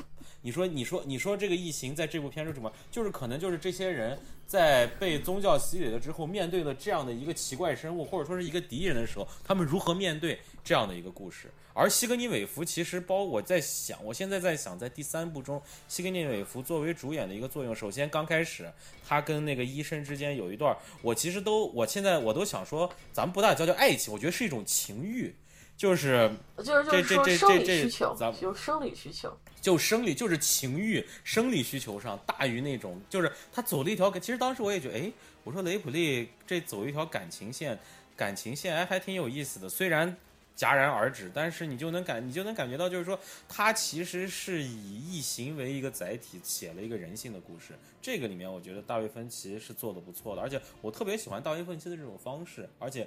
[0.45, 2.69] 你说，你说，你说这个异形在这部片中什么？
[2.91, 11.49] 就是可能就是这些人在被宗教洗礼了之后，面对了这样的一个奇怪生物，或者说是一个敌人的时候，他们如何面对这样的一个故事？
[11.73, 18.69] 而西格尼韦弗其实包我在想，我现在在想，在第三部中，西格尼韦弗作为主演的一个作用，首先刚开始
[19.07, 25.33] 他跟那个医生之间有一段，我其实都我现在我都想说，咱们不大叫叫爱情，我觉得是一种情欲。
[25.75, 34.09] 就是就是就是说生理需求，就生理需求，就生理就是情欲，生理需求上大于那种，就是他走了一条。
[34.11, 35.11] 其实当时我也觉得，哎，
[35.43, 37.77] 我说雷普利这走一条感情线，
[38.15, 39.67] 感情线哎还挺有意思的。
[39.67, 40.15] 虽然
[40.55, 47.73] 戛然而止，但是你就能感你就能感觉到，就是说他其实是以异形为一个载体，写了一个人性的故事。
[48.01, 53.05] 这个里面我觉得大卫芬奇是做的不错的，而且我特别喜欢大卫芬奇的这种方式，而且。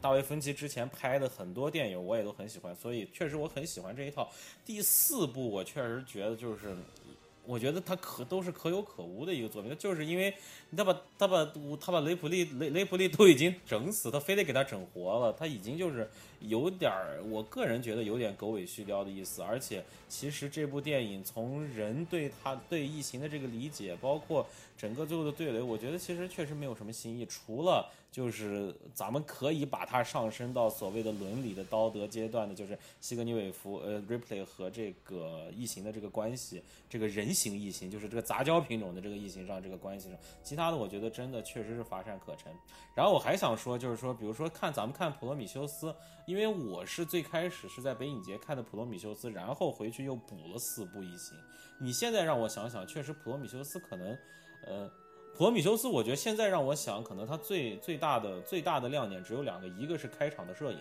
[0.00, 4.30] 大卫芬奇之前拍的很多电影我也都很喜欢，所以确实我很喜欢这一套。
[4.64, 6.74] 第四部我确实觉得就是。
[7.44, 10.32] 我觉得他可都是可有可无的一个作品，就是因为
[10.76, 11.44] 他把他把
[11.80, 16.08] 他把雷普利雷雷普利都已经整死，他非得给他整活了，他已经就是
[16.48, 19.42] 有点儿，我个人觉得有点狗尾续貂的意思。
[19.42, 42.52] 而且其实这部电影从人对他对异形的这个理解，包括整个最后的对垒，我觉得其实确实没有什么新意，除了就是咱们可以把它上升到所谓的伦理的道德阶段的，就是西格尼韦夫呃 Ripley 和这个异形的这个关系，这个人形异形，就是这个杂交品种的这个异形上这个关系上，其他的我觉得真的确实是乏善可陈。
[42.94, 45.90] 然后我还想说，就是说，比如说看咱们看《普罗米修斯》，
[46.26, 51.36] 因为我是最开始是在北影节看的《普罗米修斯》，然后回去又补了四部异形。
[51.78, 54.18] 你现在让我想想，确实《普罗米修斯》可能，
[54.66, 54.90] 呃。
[55.34, 60.78] 普罗米修斯，我觉得现在让我想，可能它最最大的最大的亮点只有两个，一个是开场的摄影，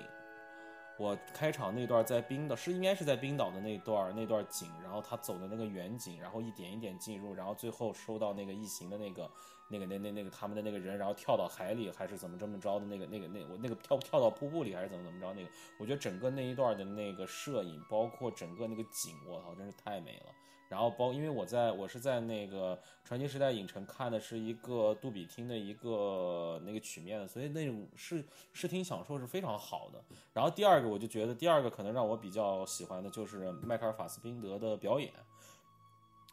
[1.02, 9.28] 我开场那段在冰岛是应该是在冰岛的那段那段景，然后他走的那个远景，然后一点一点进入，然后最后收到那个异形的那个
[9.68, 20.32] 那个那那那个他们的那个人，然后跳到海里还是怎么这么着的那个那个那我那个跳跳到瀑布里还是怎么怎么着那个，我觉得整个那一段的那个摄影，包括整个那个景，我操，真是太美了。
[20.72, 30.02] 然后包，因为我在我是在那个传奇时代影城看的是一个杜比厅的一个那个曲面的，所以那种视视听享受是非常好的。
[30.32, 35.12] 然后第二个，我就觉得第二个可能让我比较喜欢的就是迈克尔法斯宾德的表演，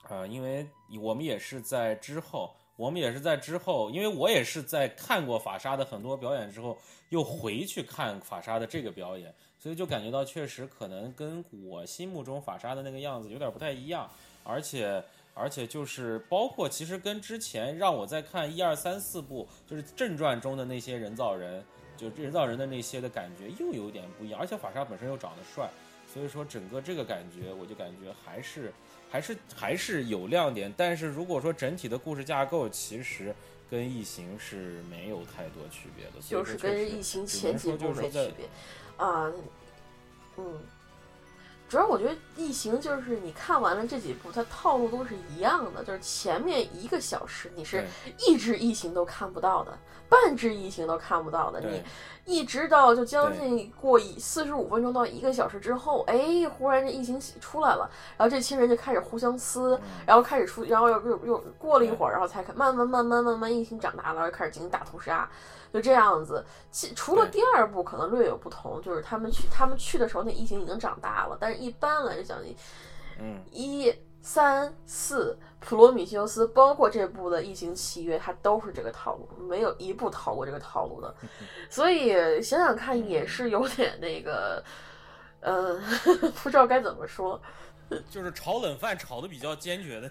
[0.05, 0.65] 啊、因为
[1.03, 14.09] 我们也是在之后，我们也是在之后，因为我也是在看过法莎的很多表演之后，又回去看法莎的这个表演，所以就感觉到确实可能跟我心目中法莎的那个样子有点不太一样。
[14.49, 21.63] 而且而且就是包括其实跟之前让我在看一二三四部就是正传中的那些人造人，
[21.99, 25.69] 就人造人的那些的感觉又有点不一样，而且法莎本身又长得帅，
[26.13, 28.73] 所以说整个这个感觉我就感觉还是
[29.11, 33.35] 还是还是有亮点，但是如果说整体的故事架构其实
[33.71, 38.47] 跟异形是没有太多区别的，就是跟异形前几部就是区别
[38.97, 39.31] 啊，
[40.39, 40.59] 嗯。
[41.69, 47.87] 主要我觉得异形就是你看完了这几部，它套路都是一样的，就是前面一个小时你是
[48.27, 49.79] 一只异形都看不到的，
[50.09, 51.85] 半只异形都看不到的，你对
[52.29, 65.27] 一直到就将近过一四十五分钟到一个小时之后，哎，忽然这疫情出来了，然后这亲人就开始互相撕，然后开始出，然后又又又过了一会儿，然后才开慢慢慢慢慢慢疫情长大了，然后开始进行大屠杀，
[65.73, 66.45] 就这样子。
[66.71, 72.37] 其除了第二部可能略有不同，就是他们去他们去的时候那疫情已经长大了，但是一般来讲，
[73.19, 73.43] 嗯。
[73.51, 81.15] 一三四普罗米修斯，包括这部的《异形契约》，它都是这个套路，没有一部逃过这个套路的。
[81.69, 84.63] 所以想想看，也是有点那个，
[85.41, 85.79] 呃，
[86.43, 87.41] 不知道该怎么说。
[88.11, 90.11] 就是炒冷饭炒的比较坚决的。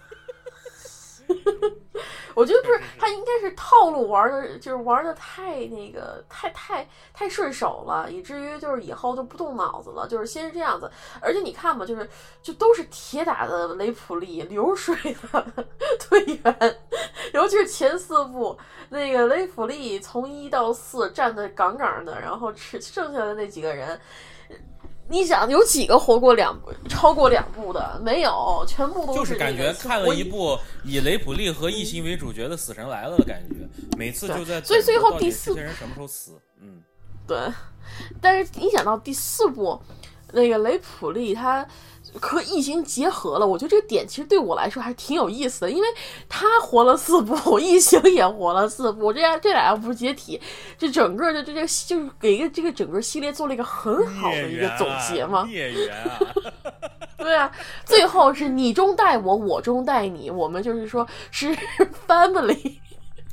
[2.35, 10.89] 我觉得不是，他应该是套路玩的，就是玩的太那个，太太太顺手了，以至于就是以后就不动脑子了，就是先是这样子。
[11.19, 12.07] 而且你看吧，就是
[12.43, 14.95] 就都是铁打的雷普利，流水
[15.31, 15.45] 的
[16.07, 16.79] 队员，
[17.33, 18.55] 尤其是前四部，
[18.89, 23.99] 那个雷普利从一到四站的杠杠的，然后吃剩下的那几个人。
[25.09, 27.99] 你想有几个活过两部、超过两部的？
[28.03, 33.55] 没有，全部都是就是感觉看了一部以雷普利和异形为主角的《死神来了》的感觉，
[33.97, 36.33] 每次就在等所以最后第四这些人什么时候死？
[36.61, 36.81] 嗯，
[37.25, 37.37] 对，
[38.19, 39.79] 但是你想到第四部，
[40.33, 41.65] 那个雷普利他
[42.21, 45.87] 和异形结合了，我觉得这个点其实对我来说还是挺有意思的，因为
[46.29, 50.39] 他活了四部， 异形也活了四部，这样这俩要不是解体，
[50.77, 55.45] 这整个的这这个就是给一个这个整个系列做了一个很好的一个总结嘛。
[55.47, 56.19] 孽缘啊！
[57.17, 57.51] 对啊，
[57.83, 61.55] 最后是你中带我，我中带你，我们就是说是
[62.07, 62.77] family。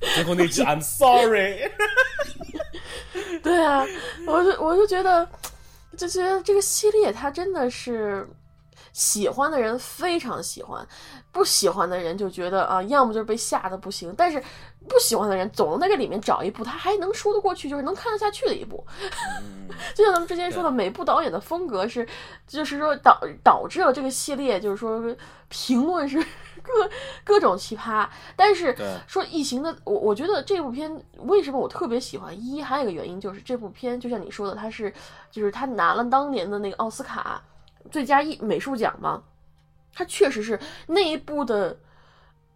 [0.14, 1.70] 最后那句 I'm sorry，
[3.42, 3.86] 对啊，
[4.26, 5.26] 我就我就觉得，
[5.96, 8.28] 就觉得这个系列它真的是
[8.94, 10.86] 喜欢的人非常喜欢，
[11.32, 14.40] 不喜欢的人就觉得啊，要么就是被吓得不行，但是
[14.88, 18.86] 不喜欢的人总能在这里面找一部他还能说得过去，就是能看得下去的一部。
[19.42, 22.08] 嗯， 就像咱们之前说的，每部导演的风格是，
[22.46, 25.02] 就是说导导致了这个系列，就是说
[25.48, 26.22] 评论是
[26.62, 26.88] 各
[27.24, 28.08] 各种奇葩。
[28.36, 28.76] 但是
[29.08, 32.32] 说异形的，我我觉得这部片为什么我特别喜欢？
[32.40, 34.94] 一还有一个原因就是这部片，就像你说的，它是
[35.32, 37.42] 就是他拿了当年的那个奥斯卡
[37.90, 39.22] 最佳艺美术奖嘛，
[39.92, 41.76] 它确实是那一部的。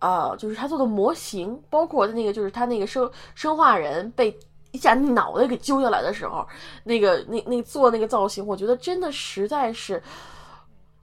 [0.01, 4.39] 啊、就是他做的模型，包括那个，就是他那个生生化人被
[4.71, 6.47] 一下脑袋给揪下来的时候，
[6.85, 10.01] 那个那那做那个造型，我觉得真的实在是。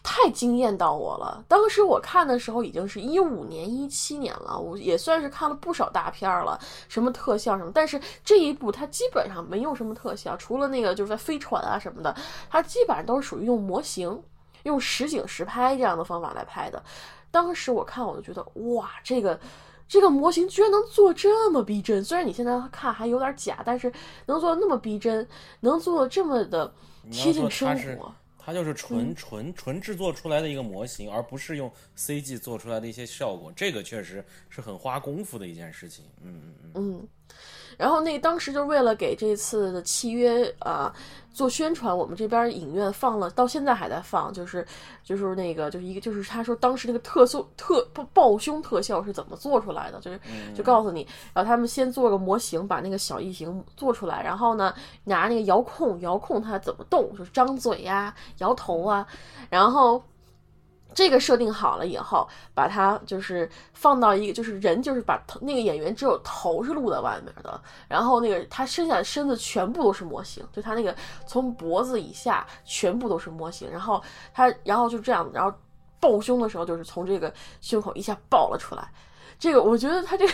[0.07, 1.43] 太惊艳到我了！
[1.47, 7.71] 当时我看的时候已经是一五年、一七年了，我也算是看了不少大片了，什么特效什么。
[7.73, 12.15] 但是这一部它基本上没用什么特效，除了那个就是在飞船啊什么的，
[12.51, 14.21] 它基本上都是属于用模型、
[14.61, 16.81] 用实景实拍这样的方法来拍的。
[17.31, 18.45] 当时我看我就觉得，
[18.75, 19.39] 哇，这个
[19.87, 22.03] 这个模型居然能做这么逼真！
[22.03, 23.91] 虽然你现在看还有点假，但是
[24.27, 25.27] 能做的那么逼真，
[25.61, 26.71] 能做的这么的
[27.09, 28.13] 贴近生活。
[28.45, 36.05] 它就是纯纯纯制作出来的一个模型，而不是用 CG 做出来的一些效果，这个确实是很花功夫的一件事情。
[36.21, 36.71] 嗯嗯嗯。
[36.75, 37.07] 嗯，
[37.77, 40.93] 然后那当时就为了给这次的契约啊。
[41.35, 44.65] 做宣传，我们这边影院放了，到现在还在放，就是
[45.03, 50.17] 就是那个就是一个就是他说当时那个特效特抱胸特效是怎么做出来的，就是
[50.55, 54.73] 就告诉你，然后他们先做个模型，把那个小异形做出来，然后呢
[55.03, 59.05] 拿那个遥控遥控它怎么动，就是张嘴呀、摇头啊，
[59.49, 60.01] 然后。
[60.95, 70.95] 这个设定好了以后，把它就是放到一个，就是人，就是把头那个演员只有头是露在外面的，然后那个他剩下的身子全部都是模型，就他那个
[71.27, 74.01] 从脖子以下全部都是模型，然后
[74.33, 75.55] 他，然后就这样，然后
[75.99, 78.89] 抱胸的时候就是从这个胸口一下爆了出来。
[79.37, 80.33] 这个我觉得他这个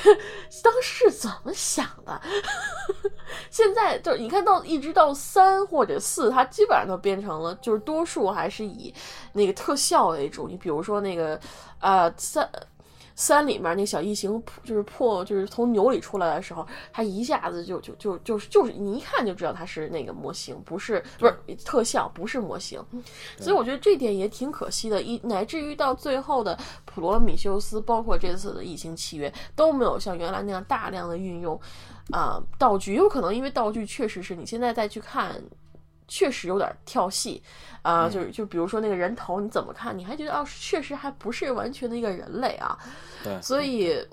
[0.64, 2.22] 当时怎么想的？
[3.50, 8.94] 现在就你看到一直到三或者四，它基本上都变成了，就是多数还是以
[9.34, 10.48] 那个特效为主。
[10.48, 11.40] 你比如说那个
[11.80, 12.50] 呃三。
[13.22, 22.84] 三里面那小异形就是破，就是从牛里出来的时候，它一下子就就就就是就是你一看就知道它是那个模型，不是不是特效，不是模型。
[23.38, 31.62] 所以我觉得这点也挺可惜的，一乃至于到最后的普罗米修斯，包括这次的异形契约都没有像原来那样大量的运用
[32.10, 35.40] 啊道具，有可能因为道具确实是你现在再去看。
[36.12, 37.42] 确实有点跳戏，
[37.84, 39.98] 啊，就是就比如说那个人头，你怎么看？
[39.98, 42.78] 你还觉得哦，确实还不是完全的一个人类啊。
[43.24, 44.06] 对，所以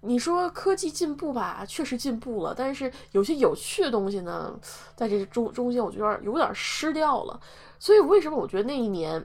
[0.00, 4.52] 你说科技进步吧，确实进步了，但是有些有趣的东西呢，
[4.96, 7.40] 在这中中间，我觉得有点失掉了。
[7.78, 9.24] 所以为什么我觉得那一年，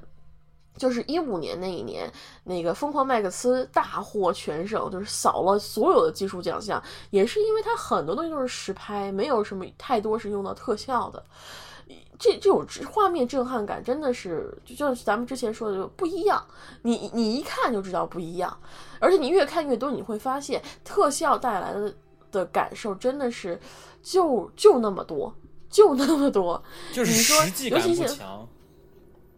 [0.77, 2.07] 就是一五年那一年，
[2.43, 6.79] 那个疯狂麦克斯大获全胜，就是扫了所有的技术奖项，
[7.09, 11.23] 也是因为它很多东西都是实拍，没有什么太多是用到特效的。
[12.17, 16.45] 这这种画面震撼感真的是，就像咱们之前说的不一样，
[16.81, 18.57] 你你一看就知道不一样，
[18.99, 21.93] 而且你越看越多，你会发现特效带来的
[22.31, 23.59] 的感受真的是
[24.01, 25.33] 就就那么多，
[25.69, 26.61] 就那么多。
[26.93, 28.47] 就是实际感不强。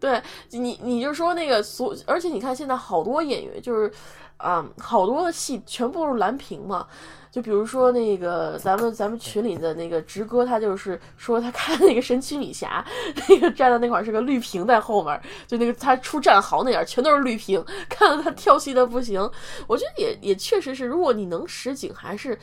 [0.00, 3.92] 对你，你就说那个所，而且你看现在好多演员就是，
[4.36, 6.86] 啊，好多的戏全部都是蓝屏嘛。
[7.30, 12.84] 就比如说那个咱们咱们群里的那个直哥，他就是说他看那个神奇女侠，
[13.28, 19.20] 那个站在那块是个绿屏在后面，就那个他出战壕那点全都是绿屏， 看得他跳戏的不行。
[19.66, 22.38] 我觉得也也确实是，如果你能实景，还是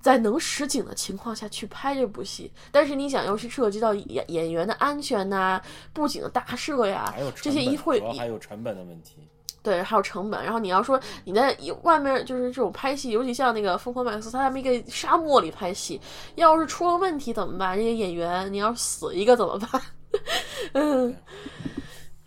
[0.00, 2.50] 在能实景的情况下去拍这部戏。
[2.70, 5.60] 但是你想要是涉及到演演员的安全呐、
[5.92, 9.28] 布景的大设呀，这些一会还有成本的问题。
[9.62, 10.42] 对，还有成本。
[10.44, 16.00] 然后你要说你在外面就是这种拍戏，尤其像那个《疯狂麦克斯》，他在那个沙漠里拍戏，
[16.34, 17.76] 要是出了问题怎么办？
[17.76, 19.82] 这些演员你要死一个怎么办？
[20.74, 21.16] 嗯，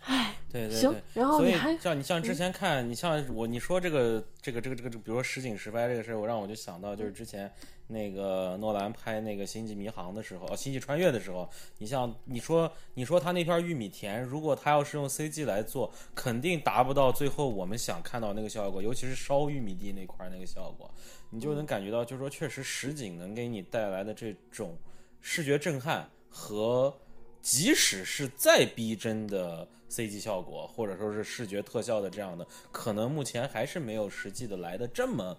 [0.04, 0.80] 唉，对对对。
[0.80, 7.50] 行，然后你还像你像之前看你像我你说这个这个这个这个，比如说实景实拍这个事儿，我让我就想到就是之前。
[7.88, 11.48] 那个诺兰拍那个《星际迷航》的时候，哦，《星际穿越》的时候，
[11.78, 20.92] 你像你说你说他那片玉米田，如果他要是用 CG 来做，肯定达不到最后我们想看到那个效果，尤其是烧玉米地那块那个效果，
[21.30, 24.76] 你就能感觉到，就是说确实实景能给你带来的这种
[25.20, 26.92] 视觉震撼和
[27.40, 35.36] 即使是再逼真的 CG 效果，或者说是视觉特效的这样的，可能目前还是没有实际的来的这么。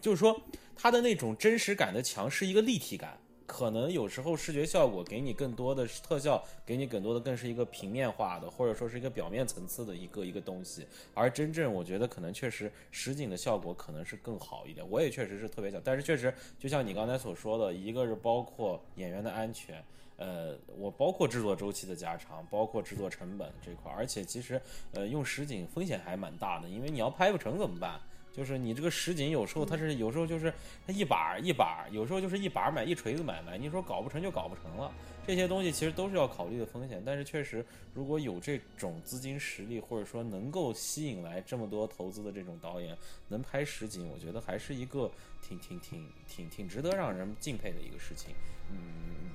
[0.00, 0.40] 就是说，
[0.74, 10.86] 它的那种真实感的强是一个立体感，可能有时候视觉效果给你更多的特效，给你更多的更是一个平面化的，或者说是一个表面层次的一个一个东西。
[11.12, 14.88] 而真正我觉得可能确实实景的效果可能是更好一点。
[14.88, 19.84] 我也确实是特别想，但是确实就像你刚才所说的，一个是包括演员的安全，
[20.20, 24.60] 呃，我包括制作周期的加长，包括制作成本这块，而且其实
[24.92, 27.98] 呃用实景风险还蛮大的，因为你要拍不成怎么办？
[28.32, 30.54] 就是你这个实景有时候它是有时候就是
[30.86, 34.92] 它一把一把，有时候就是一把买一锤子买卖，你说搞不成就搞不成了。
[35.26, 42.96] 这些东西其实都是要考虑的风险，但是确实如果有这种资金实力，或者说能够吸引来这么多投资的这种导演，
[43.28, 45.10] 能拍实景，我觉得还是一个
[45.42, 48.34] 挺挺挺挺挺值得让人敬佩的一个事情。
[48.70, 49.30] 嗯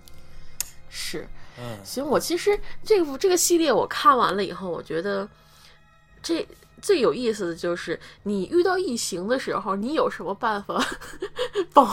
[0.97, 1.27] 是，
[1.59, 5.27] 嗯，行，我其实这部这个系列我看完了以后，我觉得
[6.23, 6.47] 这
[6.81, 10.81] 最有意思的就是你遇到异形的时候，你有什么办法
[11.73, 11.85] 保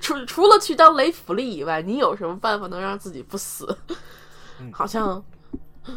[0.00, 3.76] 除除了去当雷福利以外，你有什么办法能让自己不死？
[4.60, 5.20] 嗯好像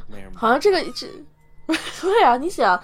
[0.08, 0.40] 没什么。
[0.40, 1.08] 好像这个这
[2.02, 2.82] 对啊，你想。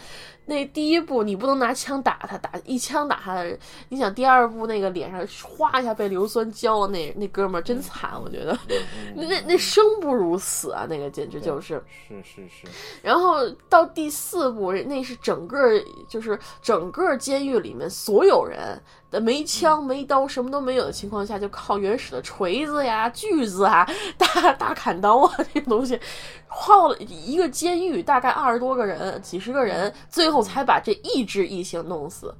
[0.47, 3.45] 那第一步你不能拿枪打他，打一枪打他。
[3.89, 8.57] 你想第二步那个脸上哗一下被硫酸浇了，那那哥们儿真惨，我觉得。
[9.15, 11.83] 那那那生不如死啊，那个简直就是。
[11.89, 12.65] 是是是，
[13.03, 15.59] 然后到第四部，那是整个
[16.07, 23.87] 就是整个监狱里面所有人的没枪没刀什么都没有的情况下，就靠原始的锤子呀、锯子啊、
[24.17, 25.99] 大大 砍刀啊 这些东西，
[26.47, 32.33] 耗了一个监狱大概二十多个人、几十个人，最后才把这一只异形弄死。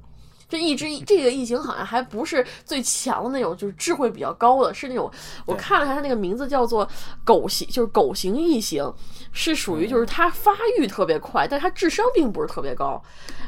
[0.48, 5.10] 这一只这个异形好像还不是最强的那种，就是智慧比较高的，是那种
[5.46, 6.88] 我看了一下，它那个名字叫做
[7.24, 8.92] 狗形，就是狗形异形，
[9.32, 13.02] 是属于就是它发育特别快，但它智商并不是特别高，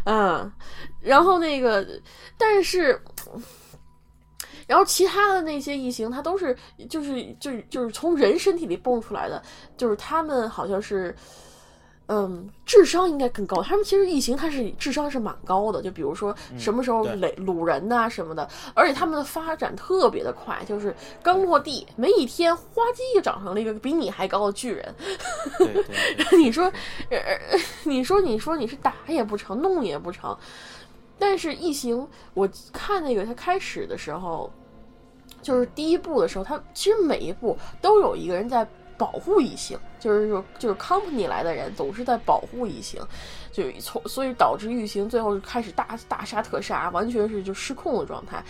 [0.05, 0.53] 嗯，
[1.01, 1.87] 然后那个
[2.37, 3.01] 但是。
[4.67, 6.57] 然后其他的那些异形，它都是
[6.89, 9.43] 就是就是就是从人身体里蹦出来的，
[9.77, 11.13] 就是他们好像是，
[12.13, 13.63] 嗯，智商应该更高。
[13.63, 15.81] 他们其实异形，它是智商是蛮高的。
[15.81, 20.93] 就比如说什么时候对垒掳人呐、什么的，而且他们的发展特别的快，就是
[21.23, 24.95] 刚落地没一天，哗叽就长成了一个比你还高的巨人。
[26.37, 26.65] 你说，
[27.11, 27.19] 呃，
[27.85, 30.37] 你说，你说你是打也不成，弄也不成。
[31.17, 32.05] 但是异形，
[32.35, 34.51] 我看那个它开始的时候，
[35.41, 38.67] 就是第一部的时候，它其实每一部都有一个人在
[39.01, 43.01] 保护异形，就是说就是 company 来的人总是在保护异形，
[43.51, 48.45] 就从所以导致异形最后就开始大大杀特杀，完全是就失控的状态。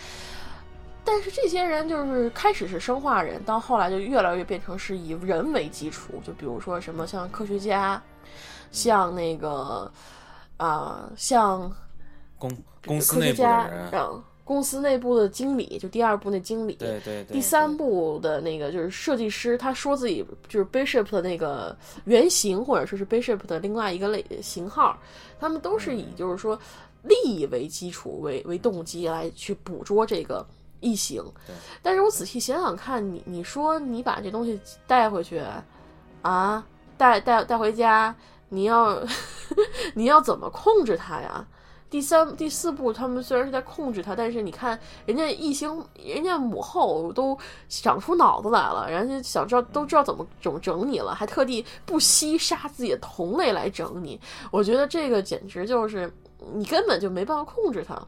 [1.05, 8.01] 但是这些人就是开始是生化人，到后来就越来越变成是以人为基础，就比如说什么像科学家，
[8.71, 9.89] 像那个
[10.57, 11.71] 啊、像
[12.37, 12.51] 公
[12.85, 21.73] 公司科学内部的家，人，嗯，公司内部的经理，就第二部那经理，对对对，第三部的那个就是设计师，他说自己就是 Bishop 的那个
[22.03, 24.97] 原型，或者说是 Bishop 的另外一个类型号，
[25.39, 26.59] 他们都是以嗯就是说
[27.03, 30.45] 利益为基础为为动机来去捕捉这个
[30.81, 31.23] 异形。
[31.81, 35.41] 但是我仔细想想看，你你说你把这东西带回去
[36.23, 36.61] 啊，
[36.97, 38.13] 带带带回家，
[38.49, 39.01] 你要
[39.95, 41.47] 你要怎么控制它呀？
[41.91, 47.37] 第三、第四部，他们虽然是在控制他，但是你看人家异星，人家母后都
[47.67, 54.17] 长出脑子来了，人家想知道都知道怎么整整你了，还特地不惜杀自己的同类来整你。
[54.51, 56.09] 我觉得这个简直就是
[56.53, 58.01] 你根本就没办法控制他。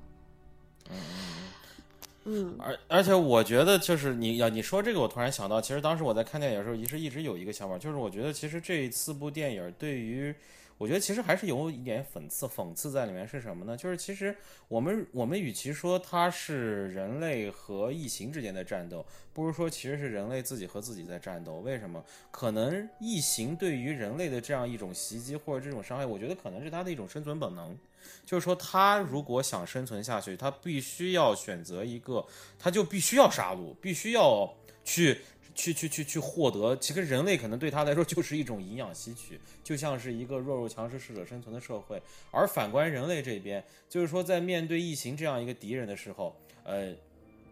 [2.25, 10.33] 嗯而而且我觉得就是你要你说这个，我突然想到，其实当时我在看电影的时候，一直一直有一个想法，就是我觉得其实这四部电影对于，
[10.77, 13.77] 我觉得其实还是有一点讽刺讽刺在里面是什么呢？
[13.77, 14.35] 就是其实
[14.67, 21.55] 我们我们与其说它是人类和异形之间的战斗，不如说其实是人类自己和自己在战斗。
[21.59, 22.03] 为什么？
[22.31, 27.77] 可能异形对于人类的这样一种袭击或者这种伤害，我觉得可能是它的一种生存本能。
[28.25, 32.25] 就是说，它如果想生存下去，它必须要选择一个，
[32.59, 34.53] 它就必须要杀戮，必须要
[34.83, 35.21] 去
[35.55, 36.75] 去去去去获得。
[36.77, 42.01] 其实人类可能对他来说就是一种营养吸取，就像是一个弱肉强食、适者生存的社会。
[42.31, 46.93] 而反观人类这边，就是说在面对异形这样一个敌人的时候，呃，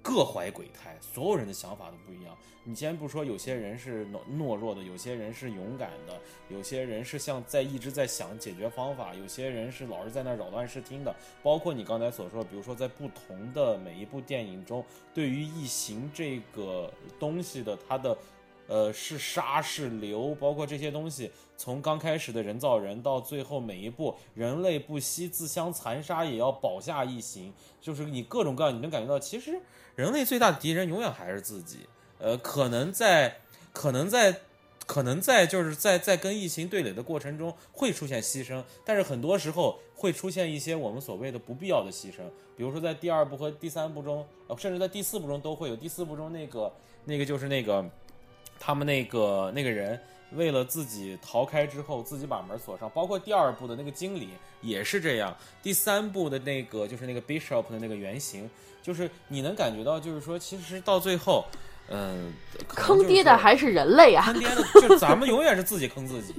[0.01, 2.35] 各怀鬼胎，所有人的想法都不一样。
[2.63, 11.15] 你先不说，有些人是懦懦弱的，有些人是勇敢的，有些人是像在一直在想解决方法，有些人是老是在那扰乱视听的。
[11.41, 14.83] 包括你刚才所说，比如说在不同的每一部电影中，
[15.13, 18.17] 对于异形这个东西的它的。
[18.67, 21.29] 呃，是杀是流，包括这些东西，
[21.61, 29.61] 从刚开始的人造人到最后每一步，人类不惜自相残杀也要保下异形，就是你各种各样，你能感觉到，其实
[29.95, 31.81] 人类最大的敌人永远还是自己。
[32.17, 33.41] 呃，可能在，
[33.73, 34.39] 可能在，
[34.87, 42.23] 可能在，就是在在跟异形对垒的过程中会出现牺牲，但是很多时候会出现一些我们所谓的不必要的牺牲，
[42.57, 45.75] 比如说在第二部和第三部中，呃，甚至在第四部中都会有。
[45.75, 46.73] 第四部中那个
[47.05, 47.87] 那个就是那个
[48.59, 49.99] 他们那个那个人
[50.33, 52.89] 为了自己逃开之后，自己把门锁上。
[52.89, 54.29] 包括第二部的那个经理
[54.61, 58.49] 也是这样，第三部的那个就是那个 Bishop 的那个原型，
[58.81, 61.45] 就是你能感觉到，就是说其实到最后，
[61.89, 62.33] 嗯，
[62.67, 64.25] 坑爹的还是人类啊！
[64.25, 66.35] 坑爹的，就咱们永远是自己坑自己。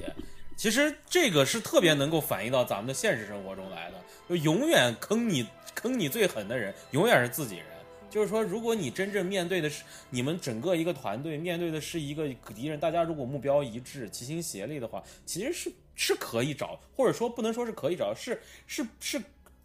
[0.55, 3.97] 其实这个是特别能够反映到咱们的现实生活中来的，
[4.29, 7.65] 就永远坑你坑你最狠的人，永远是自己人。
[8.13, 19.19] 就是说，如果你真正面对的是你们整个一个团队，面对的是一个敌人，大家如果目标一致、齐心协力的话，其实是是可以找，或者说不能说是可以找，是是是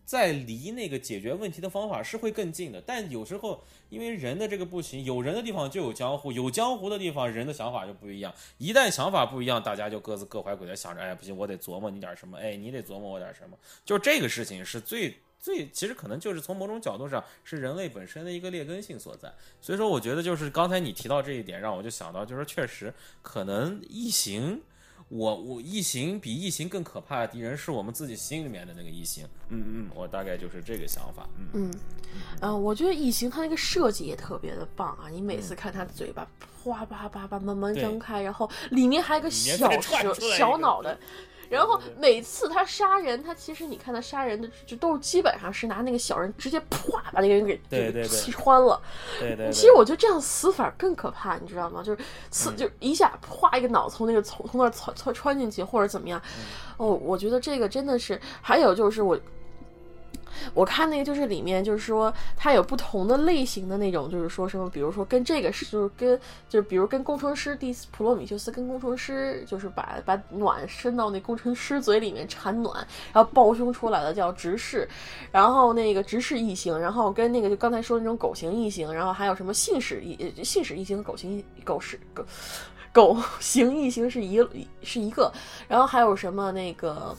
[0.06, 2.80] 在离那个解决问题的方法是会更近的。
[2.80, 8.34] 但有时候因为人的这个不行，有人的地方就有江湖，有江湖的地方人的想法就不一样。
[8.56, 13.54] 一旦想法不一样，大家就各自各怀鬼胎，想着哎不行，我得琢磨你点什么，哎你得琢磨我点什么。
[13.84, 19.32] 就这个事情是最最，其实可能就是从某种角度上是人类本身的一个劣根性所在。
[19.60, 24.60] 所以说，我觉得就是刚才你提到这一点，让我就想到，就是确实可能异形。
[25.10, 31.74] 我我异形比异形更可怕的敌人是我们自己心里面的那个异形，嗯嗯，我大概就是这个想法，嗯嗯，
[32.42, 35.08] 呃，我觉得异形它那个设计也特别的棒啊！
[35.08, 36.28] 你每次看它嘴巴
[36.62, 40.94] 啪啪啪啪慢慢张开，然后里面还有个小蛇出来一个小脑袋，
[41.48, 48.80] 然后每次他杀人，他其实你看他杀人的就都是基本上是拿那个小人直接啪把那个人给就对对对劈穿了。
[49.18, 49.52] 对对对。
[49.52, 51.82] 其实我觉得这样死法更可怕，你知道吗？
[51.82, 56.20] 就是刺，嗯就一下啪一个脑从那个从从那儿穿穿穿进去，或者怎么样。
[56.38, 56.44] 嗯
[56.76, 59.18] 哦，我觉得这个真的是，还有就是我。
[60.54, 66.18] 我看那个就是里面就是说它有不同的类型的那种，就是说什么，比如说跟这个是就是跟
[66.48, 72.76] 就是比如跟工程师第普罗米修斯跟工程师就是把把暖伸到那工程师嘴里面产暖，
[73.12, 74.88] 然后抱胸出来的叫直视，
[75.30, 82.24] 然后那个直视异形，然后跟那个就刚才说的那种狗形异形，然后还有什么信使异信使异形和狗形异狗是狗
[82.92, 84.38] 狗形异形是一
[84.82, 85.32] 是一个，
[85.66, 87.16] 然后还有什么那个。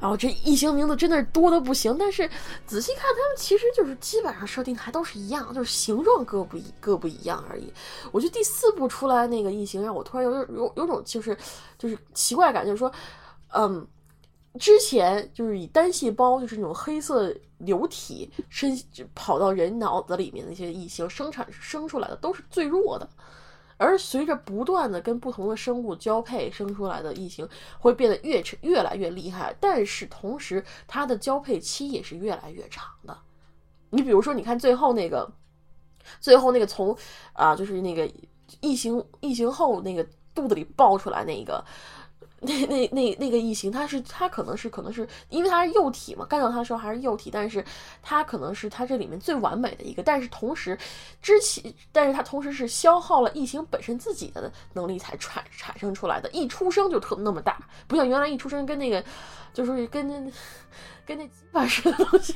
[0.00, 2.28] 然后这异形名字真的是多的不行，但是
[2.66, 7.72] 仔细看，他们其实就是基本上设定还都是一样，就是形状各不一各不一样而已。
[8.12, 11.36] 我觉得第四部出来那个异形，让我突然有有有种就是
[11.78, 12.92] 就是奇怪感，就是说，
[13.52, 13.86] 嗯，
[14.58, 18.76] 之前就是以单细胞就是那种黑色流体身
[19.14, 23.08] 跑到人脑子里面那些异形生产生出来的都是最弱的。
[23.76, 27.48] 而随着不断的跟不同的生物交配生出来的异形，
[27.78, 33.16] 会变得越越来越厉害，但是同时它的交配期也是越来越长的。
[33.90, 35.30] 你比如说，你看最后那个，
[36.20, 36.96] 最后那个从
[37.32, 38.10] 啊，就是那个
[38.60, 41.64] 异形异形后那个肚子里爆出来那个。
[42.44, 47.64] 那那那那个异形，它是它可能是可能是因为它是幼体嘛，干掉它的时候还是幼体，但是
[48.02, 50.78] 它可能是它这里面最完美的一个，但是同时
[51.22, 59.02] 之前，但是它同时是消耗了异形本身自己的能力才产产生出来的，一出生就特那么大，不像原来一出生跟那个
[59.52, 60.08] 就是跟
[61.06, 62.34] 跟那鸡巴似的东西，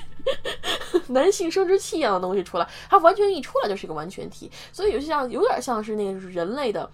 [1.08, 6.88] 男性生殖器一样的东西出来，它完全一出来就是一个完全体，所以有些像有点像是那个人类的。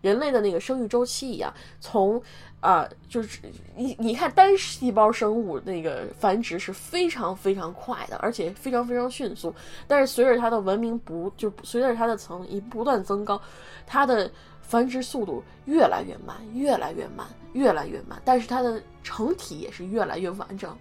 [0.00, 2.22] 人类的那个生育周期一样，从
[2.60, 3.40] 啊、就是
[3.76, 9.54] 你你看单细胞生物那个繁殖是非常非常快的，而且非常非常迅速。
[9.86, 13.40] 但是随着它的文明不就随着它的层一不断增高，
[13.86, 14.28] 它的
[14.60, 18.20] 繁殖速度越来越慢，越来越慢，越来越慢。
[18.24, 20.76] 但是它的成体也是越来越完整。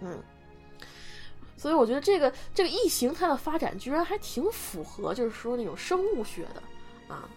[0.00, 0.18] 嗯。
[1.56, 7.28] 所以我觉得这个这个异形它的发展居然还挺符合，就是说那种生物学的啊。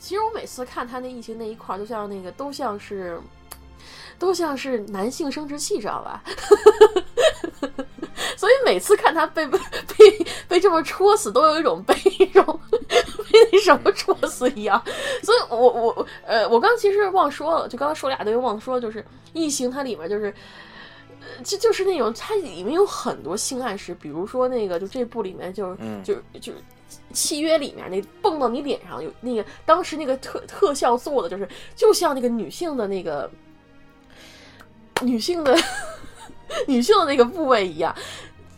[0.00, 3.20] 其实我每次看他那异形那一块儿，就像那个都像是，
[4.18, 6.24] 都像是男性生殖器，知道吧？
[8.36, 9.58] 所以每次看他被被
[9.96, 14.82] 被被这么戳死，都有一种被一种 被那什么戳死一样。
[15.22, 20.34] 所以我我呃，我刚其实忘说了，就刚刚说俩东西忘说，就是异形它里面就是。
[21.44, 26.52] 这就是那种，它里面有很多性暗示，比如说那个，就这部里面就、嗯、就就
[27.12, 33.30] 契约里面那蹦到你脸上有那个，当时那个特特效做的就是，就像那个女性的那个
[35.02, 35.56] 女性的
[36.66, 37.94] 女性的那个部位一样，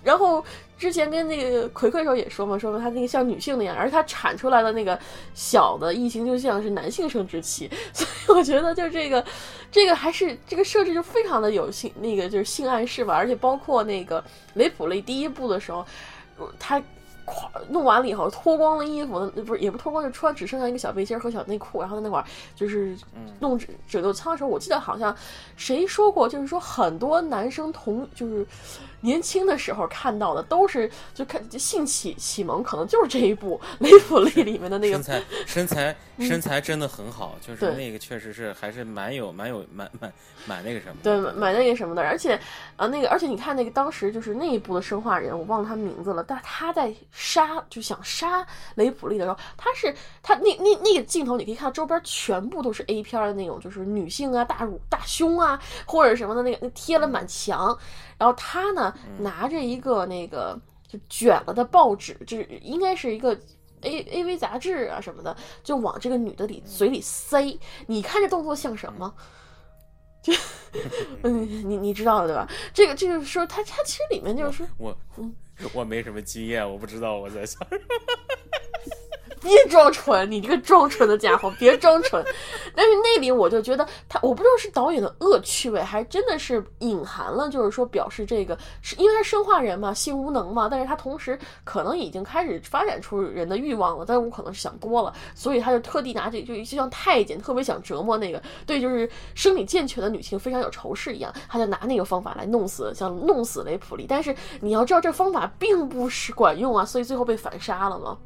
[0.02, 0.44] 然后。
[0.78, 4.98] 之前跟那个葵葵时候也说嘛，说他那个像女性那样，而他产出来的那个
[5.32, 9.24] 小的异形就像是男性生殖器， 所以我觉得就这个，
[9.70, 14.24] 这个还是这个设置就非常的有性那个就是性暗示吧，而且包括那个
[14.54, 15.86] 雷普利第一部的时候，
[16.58, 16.82] 他
[17.68, 22.96] 弄完了以后脱光了衣服，不是也不脱光，就穿只剩下一个小背心和小内裤，然后在那块儿就是
[23.40, 25.14] 弄褶皱舱的时候，我记得好像
[25.56, 28.46] 谁说过，就是说很多男生同就是。
[29.02, 40.12] 年轻的时候看到的都是就看就性启启蒙，可能就是这一部《雷普利》里面的那个身材身材 身材真的很好，就是那个确实是还是蛮有蛮有蛮蛮
[40.46, 41.02] 蛮那个什么的。
[41.02, 42.38] 对，买买那个什么的，而且，
[42.76, 48.46] 啊，那个，而且你看那个当时就是那一部的生化人，我忘了他名字了，但他在杀，就想杀
[48.76, 49.92] 雷普利的时候，他是
[50.22, 57.76] 他那那那个镜头，你可以看到周边全部都是 A 片的那种，就是女性啊、大乳、大胸啊，或者什么的那个那贴了满墙，
[58.22, 60.56] 然后他呢拿着一个那个
[60.86, 63.36] 就卷了的报纸，就是应该是一个。
[63.84, 67.58] A A V 杂志啊什么的，就往这个女的里嘴里塞。
[67.88, 69.12] 你看这动作像什么？
[70.22, 70.32] 就
[71.24, 72.48] 嗯，你你知道的对吧？
[72.72, 74.96] 这个这个说他他其实里面就是说我
[75.72, 77.58] 我没什么经验，我不知道我在想。
[79.42, 82.24] 别装纯，你这个装纯的家伙， 别装纯。
[82.74, 108.16] 但是那里我就觉得他，我不知道是导演的恶趣味，还真的是隐含了，就是说表示这个是因为他生化人嘛，性无能嘛，但是他同时可能已经开始发展出人的欲望了，但是我可能是想多了，所以他就特地拿这就就像太监特别想折磨那个对就是生理健全的女性非常有仇视一样，他就拿那个方法来弄死想弄死雷普利，但是你要知道这方法并不是管用啊，所以最后被反杀了嘛。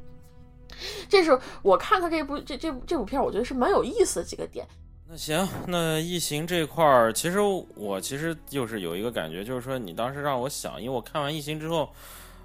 [1.08, 4.66] 这是我看他这部这这部这部片，我觉得是蛮有意思的几个点。
[5.08, 7.38] 那行，那异形这块儿，其实
[7.76, 11.88] 我其实就是有一个感觉，就是说你当时让我想，因为我看完异形之后，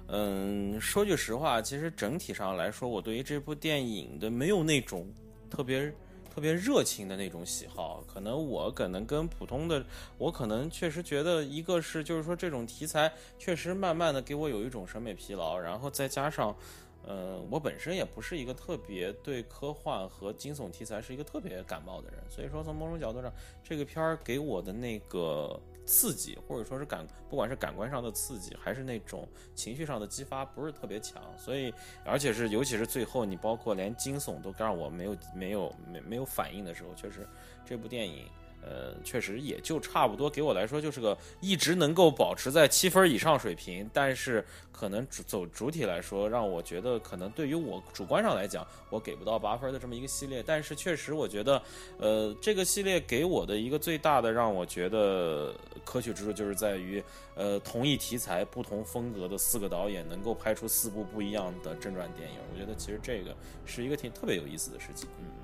[0.06, 5.04] 嗯，说句实话，其实整体上来说，我对于这部电影的没有那种
[5.50, 5.92] 特别
[6.32, 8.04] 特别热情的那种喜好。
[8.06, 9.84] 可能我可能跟普通的，
[10.18, 16.56] 我可能确实觉得，一个是就是说这种题材确实慢慢的给我有一种审美疲劳，然后再加上。
[17.04, 23.32] 呃，我本身也不是一个特别对科幻和惊悚题材是一个特别感冒的人，所以说从某种角度上，
[23.62, 31.20] 这个片儿给我的那个刺激，或者说是感，不管是感官上的刺激，还是那种情绪上的激发，不是特别强。
[31.36, 31.74] 所以，
[32.04, 37.26] 而且是尤其是最后，你包括连惊悚都让我没有没有没没有反应的时候，确实
[37.64, 38.26] 这部电影。
[38.62, 50.42] 呃，确实也就差不多，给我来说就是个一直能够保持在七分以上水平，但是可能主走主体来说，让我觉得可能对于我主观上来讲，我给不到八分的这么一个系列。
[50.46, 51.60] 但是确实，我觉得，
[51.98, 55.52] 呃，这个系列给我的一个最大的让我觉得
[55.84, 57.02] 可取之处，就是在于，
[57.34, 62.36] 呃，同一题材、不同风格的四个导演能够拍出四部不一样的正传电影。
[62.52, 63.34] 我觉得其实这个
[63.66, 65.08] 是一个挺特别有意思的事情。
[65.18, 65.41] 嗯。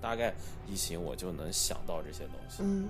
[0.00, 0.32] 大概
[0.66, 2.62] 一行我就能想到这些东西。
[2.62, 2.88] 嗯，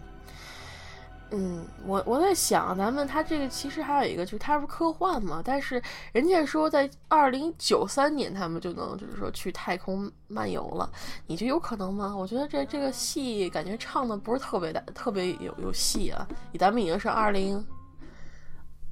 [1.31, 5.41] 嗯，我我在想，咱们他这个其实还有一个，就是它不是科幻嘛？
[5.45, 5.83] 但是
[6.13, 10.91] 人家说在二零九三年他们就能就是说去太空漫游了，
[11.27, 12.17] 你觉得有可能吗？
[12.17, 16.27] 我觉得这这个戏感觉唱的不是特别的特别有有戏啊。
[16.59, 17.65] 咱们已经是二零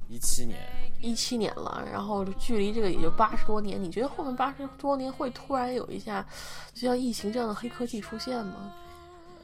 [0.07, 0.57] 一七年。
[1.01, 6.25] 一七年了，然后距离这个也就八十多年，你觉得后面八十多年会突然有一下，
[6.73, 8.73] 就像疫情这样的黑科技出现吗？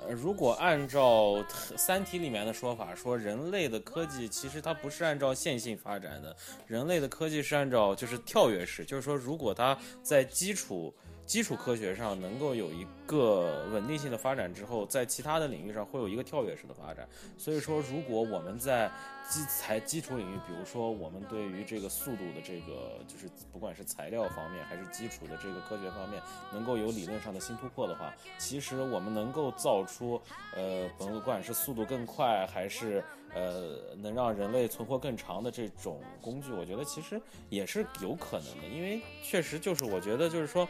[0.07, 1.33] 呃，如果按照
[1.77, 6.35] 《三体》里面的说法，说人类的科技其实它不是按照线性发展的，
[6.67, 10.93] 人类的科技是按照就是跳跃式，就是说如果它在基础。
[11.25, 17.09] 基础科学上能够有一个稳定性的发展之后，在其他的领域上会有一个跳跃式的发展。
[17.35, 18.91] 所以说，如果我们在
[19.27, 26.21] 基材基础领域，比如说我们对于这个速度的这个，就是不管是材料方面还是基础的这个科学方面，
[26.53, 30.21] 能够有理论上的新突破的话，其实我们能够造出，
[30.55, 33.03] 呃，甭管是速度更快，还是
[33.33, 37.19] 呃能让人类存活更长的这种工具，我觉得其实
[37.49, 38.67] 也是有可能的。
[38.67, 40.67] 因为确实就是我觉得就是说。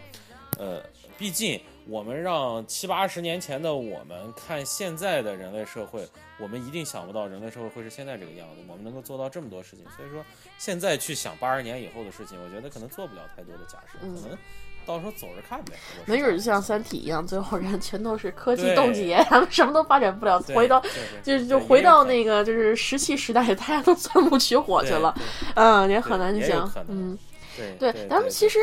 [0.57, 0.81] 呃，
[1.17, 6.07] 毕竟我们让七八十年前的我们看现在的人类社会，
[6.39, 8.63] 我们一定想不到人类社会会是现在这个样子。
[8.67, 10.23] 我们能够做到这么多事情，所以说
[10.57, 14.37] 现在去想八十年以后的事情，我觉得可能做不了太多的假设，可能
[14.85, 15.73] 到时候走着看呗。
[16.05, 20.81] 没准就像《三体》一样，最后人全都是科技冻结，他们什么都发展不了，回到
[21.21, 25.13] 就就回到那个就是石器时代，大家都钻木取火去了。
[25.55, 26.71] 嗯，也很难讲。
[26.87, 27.17] 嗯，
[27.55, 28.59] 对对，咱们其实。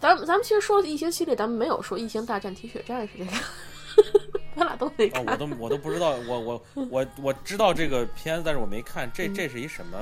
[0.00, 3.32] 咱们咱们其实说异形系列，咱们没有说异形大战铁血战士这个，
[4.54, 5.24] 咱俩都没看。
[5.24, 9.10] 我都我都不知道，我我我我知道这个片子，但是我没看。
[9.12, 9.98] 这这是一什么？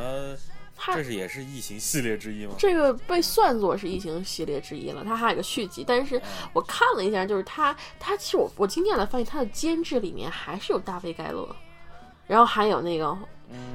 [0.86, 2.54] 这是也是异形系列之一吗？
[2.58, 5.84] 这个被算作是异形系列之一了，它还有个续集。
[5.86, 6.20] 但是
[6.52, 11.48] 我看了一下，就是它它其实我我惊讶的发现，它的监制里面还是有大卫盖勒，
[12.26, 13.16] 然后还有那个，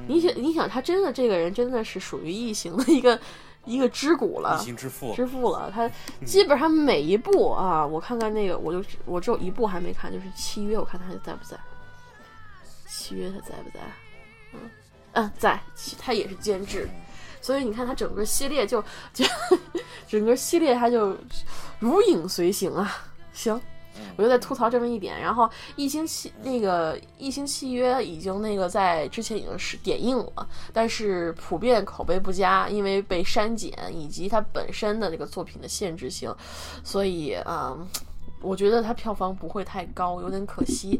[0.06, 3.18] 你想你想，他真的这个人真的是属于异形的一个。
[3.64, 5.70] 一个之骨了，之父，了。
[5.70, 5.90] 他
[6.24, 11.58] 基本上每一部啊，我看看那个，我就我只有一部还没看，就是契约，我看他还在不在？
[12.88, 13.80] 契约他在不在？
[14.52, 14.70] 嗯
[15.12, 15.60] 嗯，在，
[15.98, 16.88] 他也是监制。
[17.42, 18.82] 所以你看他整个系列就
[19.12, 19.24] 就
[20.06, 21.16] 整个系列他就
[21.78, 23.06] 如影随形啊。
[23.32, 23.60] 行，
[24.16, 25.20] 我就在吐槽这么一点。
[25.20, 25.44] 然后
[25.76, 36.34] 《异星契》那个《异星契约》已经那个在之前已经是点映了，但是普遍口碑不佳，因为被删减以及它本身的这个作品的限制性，
[36.84, 37.86] 所以啊、嗯
[38.42, 40.98] 我觉得它票房不会太高，有点可惜。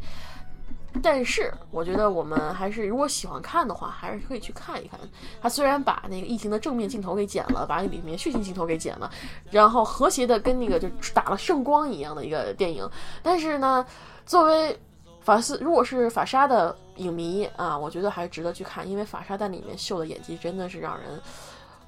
[1.03, 4.99] 但是我觉得我们还是，如果喜欢看的话，还是可以去看一看。
[5.41, 9.11] 他虽然把那个异形的正面镜头给剪了，把里面血腥镜头给剪了，
[9.51, 12.89] 然后和谐的跟那个就打了圣光一样的一个电影，
[13.23, 13.87] 但是呢，
[14.27, 14.79] 作为
[15.21, 21.21] 法斯，如果是法莎的影迷啊，我觉得还是值得去看，因为法莎在里面秀的演技真的是让人。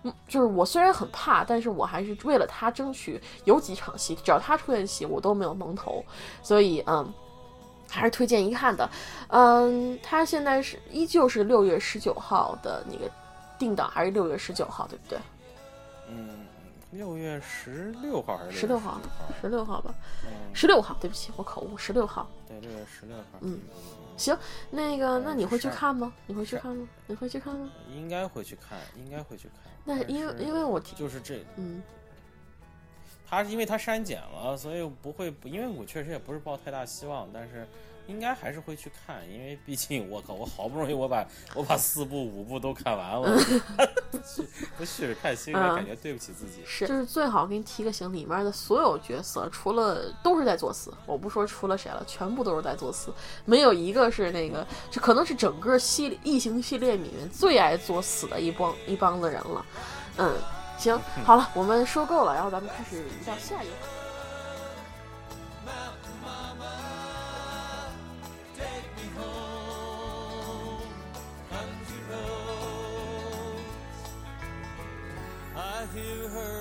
[0.04, 6.04] 嗯，就是我虽然很怕，但是我还是为了他争取有几场戏，只要他出现戏，我都没有蒙头，
[6.42, 7.08] 所以嗯，
[7.92, 8.88] 还是推荐一看的。
[9.28, 13.10] 嗯，他现在是依旧是六月十九号的那个
[13.58, 15.18] 定档，还是六月十九号，对不对？
[16.08, 16.46] 嗯，
[16.90, 19.00] 六月十六号还是十六号，
[19.40, 22.28] 十六号吧，嗯，十六号，对不起，我口误，十六号。
[22.48, 23.38] 对，六月十六号。
[23.40, 23.60] 嗯，
[24.16, 24.36] 行，
[24.70, 26.12] 那个，那你会去看吗？
[26.26, 26.88] 你会去看吗？
[27.06, 27.70] 你会去看吗？
[27.94, 29.72] 应该会去看，应该会去看。
[29.84, 31.82] 那因为因为我听，就是这，嗯
[33.32, 37.66] 他因为他删减了，所以不会，因为我确实也不是抱太大希望，但是
[38.06, 41.26] 应该还是会去看，因为毕竟我靠，我好不容易我把
[41.56, 43.34] 我把四部五部都看完了，
[44.76, 46.60] 不续着看，心里感觉对不起自己。
[46.66, 53.10] 是，就是最好给你提个醒，里面的所有角色除了都是在作死，我不说除了谁了，全部都是在作死，
[53.46, 59.66] 没有一个是那个，这可能是整个系列异形系列里面最爱作死的一帮一帮子人了。
[60.18, 60.30] 嗯，
[60.82, 63.72] 行，好了，我们说够了，然后咱们开始到下一个。
[75.54, 76.51] I hear her.